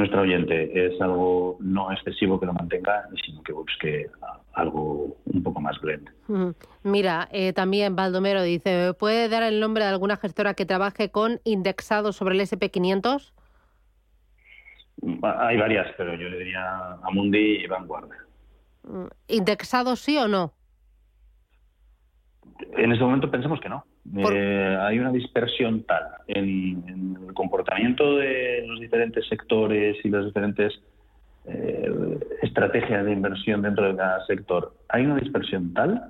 nuestro 0.00 0.22
oyente 0.22 0.86
es 0.86 1.00
algo 1.00 1.58
no 1.60 1.92
excesivo 1.92 2.40
que 2.40 2.46
lo 2.46 2.54
mantenga, 2.54 3.06
sino 3.24 3.42
que 3.42 3.52
busque 3.52 4.10
algo 4.54 5.16
un 5.26 5.42
poco 5.42 5.60
más 5.60 5.78
blend. 5.80 6.10
Mira, 6.82 7.28
eh, 7.32 7.52
también 7.52 7.96
Baldomero 7.96 8.42
dice, 8.42 8.94
¿puede 8.98 9.28
dar 9.28 9.42
el 9.42 9.60
nombre 9.60 9.84
de 9.84 9.90
alguna 9.90 10.16
gestora 10.16 10.54
que 10.54 10.64
trabaje 10.64 11.10
con 11.10 11.40
indexado 11.44 12.12
sobre 12.12 12.34
el 12.34 12.40
SP500? 12.40 13.32
Hay 15.22 15.56
varias, 15.58 15.86
pero 15.96 16.14
yo 16.14 16.28
le 16.28 16.38
diría 16.38 16.92
Amundi 17.02 17.62
y 17.62 17.66
Vanguard. 17.66 18.08
Mm, 18.84 19.06
¿Indexado 19.28 19.96
sí 19.96 20.16
o 20.16 20.28
no? 20.28 20.54
En 22.76 22.92
este 22.92 23.04
momento 23.04 23.30
pensamos 23.30 23.60
que 23.60 23.68
no. 23.68 23.84
Eh, 24.16 24.78
hay 24.80 24.98
una 24.98 25.12
dispersión 25.12 25.84
tal 25.84 26.02
en, 26.26 27.16
el 27.28 27.34
comportamiento 27.34 28.16
de 28.16 28.64
los 28.66 28.80
diferentes 28.80 29.26
sectores 29.28 29.96
y 30.04 30.08
las 30.08 30.24
diferentes 30.24 30.80
eh, 31.46 32.18
estrategias 32.42 33.04
de 33.04 33.12
inversión 33.12 33.62
dentro 33.62 33.88
de 33.88 33.96
cada 33.96 34.24
sector. 34.26 34.74
Hay 34.88 35.04
una 35.04 35.16
dispersión 35.16 35.72
tal 35.72 36.02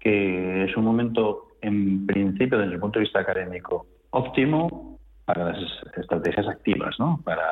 que 0.00 0.64
es 0.64 0.76
un 0.76 0.84
momento, 0.84 1.56
en 1.62 2.06
principio, 2.06 2.58
desde 2.58 2.74
el 2.74 2.80
punto 2.80 2.98
de 2.98 3.04
vista 3.04 3.20
académico, 3.20 3.86
óptimo 4.10 4.98
para 5.24 5.52
las 5.52 5.58
estrategias 5.96 6.46
activas, 6.46 6.94
¿no? 6.98 7.20
Para 7.24 7.42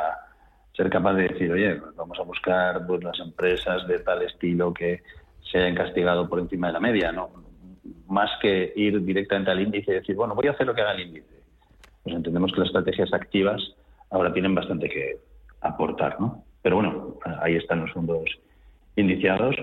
ser 0.76 0.90
capaz 0.90 1.14
de 1.14 1.28
decir, 1.28 1.50
oye, 1.50 1.80
vamos 1.96 2.18
a 2.18 2.22
buscar 2.22 2.86
pues, 2.86 3.02
las 3.02 3.18
empresas 3.20 3.86
de 3.88 3.98
tal 4.00 4.22
estilo 4.22 4.72
que 4.74 5.02
se 5.50 5.58
hayan 5.58 5.74
castigado 5.74 6.28
por 6.28 6.40
encima 6.40 6.66
de 6.66 6.72
la 6.74 6.80
media, 6.80 7.10
¿no? 7.10 7.30
Más 8.08 8.30
que 8.40 8.72
ir 8.76 9.04
directamente 9.04 9.50
al 9.50 9.60
índice 9.60 9.90
y 9.90 9.94
decir, 9.94 10.14
bueno, 10.14 10.34
voy 10.34 10.46
a 10.46 10.52
hacer 10.52 10.66
lo 10.66 10.74
que 10.74 10.82
haga 10.82 10.92
el 10.92 11.08
índice. 11.08 11.34
Pues 12.02 12.14
entendemos 12.14 12.52
que 12.52 12.60
las 12.60 12.68
estrategias 12.68 13.12
activas 13.12 13.60
ahora 14.10 14.32
tienen 14.32 14.54
bastante 14.54 14.88
que 14.88 15.16
aportar, 15.60 16.20
¿no? 16.20 16.44
Pero 16.62 16.76
bueno, 16.76 17.16
ahí 17.40 17.56
están 17.56 17.80
los 17.80 17.92
fondos 17.92 18.24
indiciados, 18.96 19.56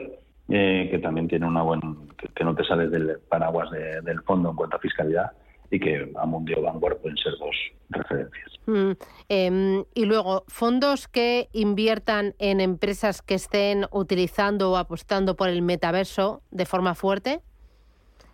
eh, 0.50 0.88
que 0.92 1.00
también 1.00 1.28
tienen 1.28 1.48
una 1.48 1.62
buena, 1.62 1.96
que, 2.36 2.44
no 2.44 2.56
te 2.56 2.64
sales 2.64 2.92
del 2.92 3.20
paraguas 3.30 3.70
del 3.72 4.22
fondo 4.24 4.50
en 4.50 4.56
cuanto 4.56 4.78
a 4.78 4.80
fiscalidad 4.80 5.32
y 5.72 5.80
que 5.80 6.12
a 6.16 6.26
Mundio 6.26 6.62
Vanguard 6.62 6.98
pueden 6.98 7.18
ser 7.18 7.34
dos 7.40 7.56
referencias. 7.90 8.50
Mm, 8.66 8.92
em, 9.30 9.84
y 9.94 10.06
luego, 10.06 10.44
fondos 10.48 11.08
que 11.08 11.50
inviertan 11.54 12.34
en 12.40 12.60
empresas 12.60 13.22
que 13.22 13.36
estén 13.36 13.86
utilizando 13.92 14.72
o 14.72 14.78
apostando 14.78 15.36
por 15.36 15.50
el 15.50 15.62
metaverso 15.62 16.42
de 16.52 16.66
forma 16.66 16.96
fuerte. 16.96 17.42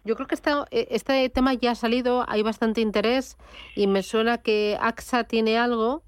Yo 0.05 0.15
creo 0.15 0.27
que 0.27 0.35
este, 0.35 0.51
este 0.71 1.29
tema 1.29 1.55
ya 1.55 1.71
ha 1.71 1.75
salido, 1.75 2.23
hay 2.27 2.43
bastante 2.43 2.79
interés 2.79 3.37
y 3.75 3.87
me 3.87 4.03
suena 4.03 4.37
que 4.37 4.77
AXA 4.79 5.23
tiene 5.23 5.57
algo. 5.57 6.03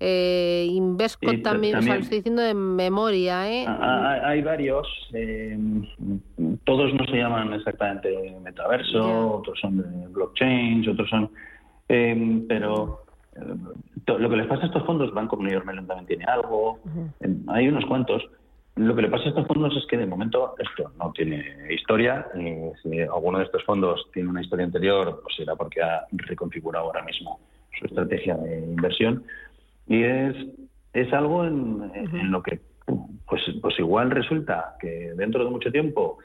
Eh, 0.00 0.66
Invesco 0.68 1.30
también, 1.42 1.74
lo 1.74 1.94
estoy 1.94 2.18
diciendo 2.18 2.42
de 2.42 2.54
memoria. 2.54 3.50
¿eh? 3.50 3.64
Hay, 3.66 4.42
varios, 4.42 4.86
eh, 5.14 5.56
todos 6.64 6.92
no 6.92 7.06
se 7.06 7.16
llaman 7.16 7.54
exactamente 7.54 8.36
metaverso, 8.42 9.36
otros 9.36 9.58
son 9.60 9.78
de 9.78 10.08
blockchain, 10.08 10.86
otros 10.88 11.08
son. 11.08 11.30
Eh, 11.88 12.44
pero 12.48 13.04
lo 14.06 14.28
que 14.28 14.36
les 14.36 14.46
pasa 14.48 14.64
a 14.64 14.66
estos 14.66 14.84
fondos, 14.84 15.14
Banco 15.14 15.36
Mayor 15.36 15.64
Mellon 15.64 15.86
también 15.86 16.06
tiene 16.06 16.24
algo, 16.24 16.80
hay 17.48 17.68
unos 17.68 17.86
cuantos. 17.86 18.22
Lo 18.76 18.94
que 18.94 19.02
le 19.02 19.08
pasa 19.08 19.24
a 19.24 19.28
estos 19.28 19.46
fondos 19.46 19.74
es 19.74 19.86
que 19.86 19.96
de 19.96 20.04
momento 20.04 20.54
esto 20.58 20.92
no 20.98 21.10
tiene 21.12 21.72
historia. 21.72 22.26
si 22.82 23.00
alguno 23.00 23.38
de 23.38 23.44
estos 23.44 23.64
fondos 23.64 24.06
tiene 24.12 24.28
una 24.28 24.42
historia 24.42 24.66
anterior, 24.66 25.20
pues 25.22 25.34
será 25.34 25.56
porque 25.56 25.82
ha 25.82 26.06
reconfigurado 26.12 26.84
ahora 26.84 27.02
mismo 27.02 27.40
su 27.78 27.86
estrategia 27.86 28.36
de 28.36 28.58
inversión. 28.58 29.24
Y 29.86 30.02
es, 30.02 30.36
es 30.92 31.10
algo 31.14 31.46
en, 31.46 32.30
lo 32.30 32.42
que, 32.42 32.60
pues, 33.26 33.42
pues 33.62 33.78
igual 33.78 34.10
resulta 34.10 34.76
que 34.78 35.14
dentro 35.16 35.42
de 35.42 35.50
mucho 35.50 35.72
tiempo 35.72 36.18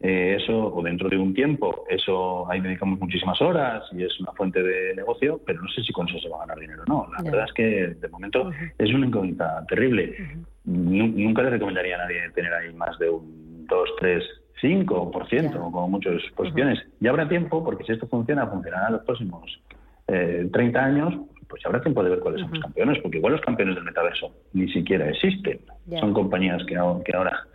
eh, 0.00 0.36
eso, 0.40 0.74
o 0.74 0.82
dentro 0.82 1.08
de 1.08 1.18
un 1.18 1.34
tiempo, 1.34 1.84
eso 1.88 2.48
ahí 2.48 2.60
dedicamos 2.60 3.00
muchísimas 3.00 3.40
horas 3.42 3.82
y 3.92 4.04
es 4.04 4.20
una 4.20 4.32
fuente 4.32 4.62
de 4.62 4.94
negocio, 4.94 5.40
pero 5.44 5.60
no 5.60 5.68
sé 5.70 5.82
si 5.82 5.92
con 5.92 6.08
eso 6.08 6.18
se 6.20 6.28
va 6.28 6.36
a 6.36 6.40
ganar 6.40 6.58
dinero 6.58 6.82
o 6.86 6.90
no. 6.90 7.08
La 7.16 7.22
verdad 7.22 7.46
es 7.48 7.52
que 7.52 7.64
de 8.00 8.08
momento 8.08 8.50
es 8.78 8.94
una 8.94 9.06
incógnita 9.06 9.64
terrible. 9.68 10.14
Nunca 10.64 11.42
le 11.42 11.50
recomendaría 11.50 11.96
a 11.96 11.98
nadie 11.98 12.30
tener 12.34 12.52
ahí 12.52 12.72
más 12.74 12.96
de 12.98 13.10
un 13.10 13.66
2, 13.66 13.90
3, 13.98 14.24
5% 14.62 15.56
o 15.56 15.72
como 15.72 15.88
muchas 15.88 16.22
posiciones. 16.36 16.78
Ya 17.00 17.10
habrá 17.10 17.28
tiempo, 17.28 17.64
porque 17.64 17.84
si 17.84 17.92
esto 17.92 18.06
funciona, 18.06 18.46
funcionará 18.46 18.86
en 18.86 18.92
los 18.94 19.02
próximos 19.02 19.60
eh, 20.06 20.48
30 20.52 20.84
años, 20.84 21.14
pues 21.48 21.64
habrá 21.66 21.80
tiempo 21.80 22.04
de 22.04 22.10
ver 22.10 22.20
cuáles 22.20 22.42
son 22.42 22.50
los 22.52 22.60
campeones, 22.60 22.98
porque 23.02 23.18
igual 23.18 23.32
los 23.32 23.42
campeones 23.42 23.74
del 23.74 23.84
metaverso 23.84 24.32
ni 24.52 24.70
siquiera 24.72 25.08
existen. 25.08 25.60
Son 25.98 26.12
compañías 26.12 26.62
que, 26.66 26.74
que 27.04 27.16
ahora 27.16 27.46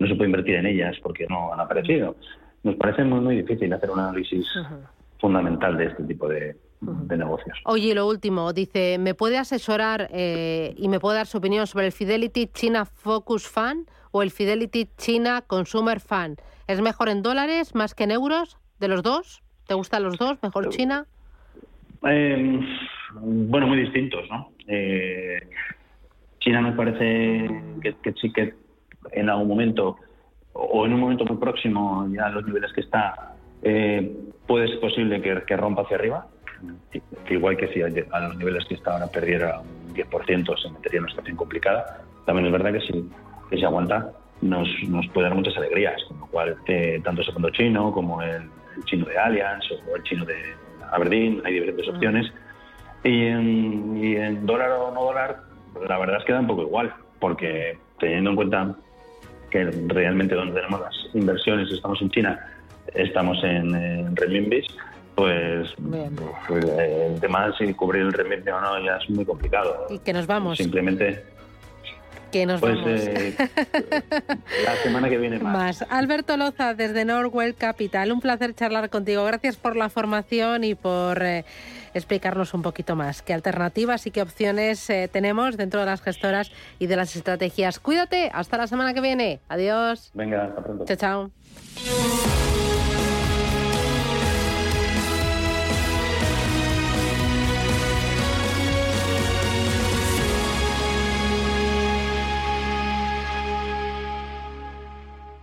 no 0.00 0.08
se 0.08 0.14
puede 0.14 0.30
invertir 0.30 0.56
en 0.56 0.66
ellas 0.66 0.96
porque 1.02 1.26
no 1.28 1.52
han 1.52 1.60
aparecido. 1.60 2.16
Nos 2.64 2.74
parece 2.76 3.04
muy, 3.04 3.20
muy 3.20 3.36
difícil 3.36 3.72
hacer 3.72 3.90
un 3.90 4.00
análisis 4.00 4.46
fundamental 5.18 5.76
de 5.76 5.86
este 5.86 6.02
tipo 6.04 6.26
de, 6.26 6.56
negocios. 6.80 7.58
Oye, 7.66 7.94
lo 7.94 8.08
último, 8.08 8.54
dice, 8.54 8.96
¿me 8.98 9.14
puede 9.14 9.36
asesorar 9.36 10.08
eh, 10.12 10.74
y 10.78 10.88
me 10.88 10.98
puede 10.98 11.18
dar 11.18 11.26
su 11.26 11.36
opinión 11.36 11.66
sobre 11.66 11.86
el 11.86 11.92
Fidelity 11.92 12.46
China 12.46 12.86
Focus 12.86 13.46
Fund 13.46 13.86
o 14.10 14.22
el 14.22 14.30
Fidelity 14.30 14.88
China 14.96 15.42
Consumer 15.46 16.00
Fund? 16.00 16.40
¿Es 16.66 16.80
mejor 16.80 17.10
en 17.10 17.22
dólares 17.22 17.74
más 17.74 17.94
que 17.94 18.04
en 18.04 18.12
euros 18.12 18.58
de 18.78 18.88
los 18.88 19.02
dos? 19.02 19.42
¿Te 19.66 19.74
gustan 19.74 20.02
los 20.02 20.16
dos? 20.16 20.38
¿Mejor 20.42 20.70
China? 20.70 21.04
Eh, 22.08 22.60
bueno, 23.20 23.66
muy 23.66 23.78
distintos, 23.78 24.26
¿no? 24.30 24.50
Eh, 24.66 25.46
China 26.38 26.62
me 26.62 26.72
parece 26.72 27.50
que, 27.82 27.94
que 28.02 28.12
sí 28.14 28.32
que 28.32 28.54
en 29.12 29.28
algún 29.28 29.48
momento 29.48 29.96
o 30.52 30.84
en 30.86 30.92
un 30.92 31.00
momento 31.00 31.24
muy 31.24 31.36
próximo 31.36 32.06
ya 32.10 32.26
a 32.26 32.30
los 32.30 32.44
niveles 32.44 32.72
que 32.72 32.80
está 32.80 33.34
eh, 33.62 34.16
puede 34.46 34.68
ser 34.68 34.80
posible 34.80 35.20
que, 35.20 35.56
rompa 35.56 35.82
hacia 35.82 35.96
arriba. 35.96 36.26
Igual 37.28 37.56
que 37.56 37.68
si 37.68 37.82
a, 37.82 38.20
los 38.20 38.36
niveles 38.36 38.64
que 38.66 38.74
está 38.74 38.92
ahora 38.92 39.06
perdiera 39.06 39.60
un 39.60 39.94
10% 39.94 40.62
se 40.62 40.70
metería 40.70 40.98
en 40.98 41.04
una 41.04 41.10
situación 41.10 41.36
complicada. 41.36 42.02
También 42.26 42.46
es 42.46 42.52
verdad 42.52 42.72
que 42.72 42.80
si, 42.80 43.08
que 43.48 43.56
si 43.56 43.64
aguanta 43.64 44.10
nos, 44.42 44.68
nos 44.88 45.06
puede 45.08 45.28
dar 45.28 45.36
muchas 45.36 45.56
alegrías 45.56 46.02
con 46.08 46.20
lo 46.20 46.26
cual 46.26 46.56
eh, 46.66 47.00
tanto 47.04 47.22
ese 47.22 47.32
fondo 47.32 47.50
chino 47.50 47.92
como 47.92 48.22
el, 48.22 48.42
chino 48.84 49.04
de 49.04 49.18
Allianz 49.18 49.64
o 49.70 49.96
el 49.96 50.02
chino 50.04 50.24
de 50.24 50.34
Aberdeen 50.90 51.42
hay 51.44 51.54
diferentes 51.54 51.86
mm. 51.86 51.90
opciones. 51.90 52.32
Y 53.04 53.26
en, 53.26 54.04
y 54.04 54.16
en 54.16 54.44
dólar 54.44 54.70
o 54.72 54.92
no 54.92 55.04
dólar 55.04 55.42
la 55.88 55.98
verdad 55.98 56.18
es 56.18 56.24
que 56.24 56.32
da 56.32 56.40
un 56.40 56.46
poco 56.46 56.62
igual 56.62 56.92
porque 57.18 57.78
teniendo 57.98 58.30
en 58.30 58.36
cuenta 58.36 58.74
que 59.50 59.64
realmente 59.88 60.34
donde 60.34 60.54
tenemos 60.54 60.80
las 60.80 61.14
inversiones, 61.14 61.70
estamos 61.70 62.00
en 62.02 62.10
China, 62.10 62.46
estamos 62.94 63.42
en, 63.44 63.74
en 63.74 64.16
renminbis, 64.16 64.66
pues, 65.14 65.74
pues 66.48 66.64
el 66.64 67.20
tema 67.20 67.48
de 67.48 67.52
si 67.54 67.74
cubrir 67.74 68.02
el 68.02 68.12
renminbi 68.12 68.50
o 68.50 68.60
no 68.60 68.82
ya 68.84 68.96
es 68.96 69.10
muy 69.10 69.24
complicado. 69.24 69.86
Y 69.90 69.98
que 69.98 70.12
nos 70.12 70.26
vamos. 70.26 70.58
Simplemente 70.58 71.24
que 72.30 72.46
nos 72.46 72.60
pues, 72.60 72.76
vamos. 72.76 73.00
Eh, 73.00 73.34
la 74.64 74.76
semana 74.82 75.08
que 75.08 75.18
viene 75.18 75.38
más. 75.38 75.84
Alberto 75.88 76.36
Loza, 76.36 76.74
desde 76.74 77.04
Norwell 77.04 77.54
Capital. 77.54 78.12
Un 78.12 78.20
placer 78.20 78.54
charlar 78.54 78.90
contigo. 78.90 79.24
Gracias 79.24 79.56
por 79.56 79.76
la 79.76 79.88
formación 79.88 80.64
y 80.64 80.74
por 80.74 81.22
eh, 81.22 81.44
explicarnos 81.94 82.54
un 82.54 82.62
poquito 82.62 82.96
más 82.96 83.22
qué 83.22 83.34
alternativas 83.34 84.06
y 84.06 84.10
qué 84.10 84.22
opciones 84.22 84.88
eh, 84.90 85.08
tenemos 85.12 85.56
dentro 85.56 85.80
de 85.80 85.86
las 85.86 86.02
gestoras 86.02 86.50
y 86.78 86.86
de 86.86 86.96
las 86.96 87.14
estrategias. 87.16 87.80
Cuídate. 87.80 88.30
Hasta 88.32 88.56
la 88.56 88.66
semana 88.66 88.94
que 88.94 89.00
viene. 89.00 89.40
Adiós. 89.48 90.10
Venga, 90.14 90.44
hasta 90.44 90.62
pronto. 90.62 90.84
Chao, 90.86 90.96
chao. 90.96 92.39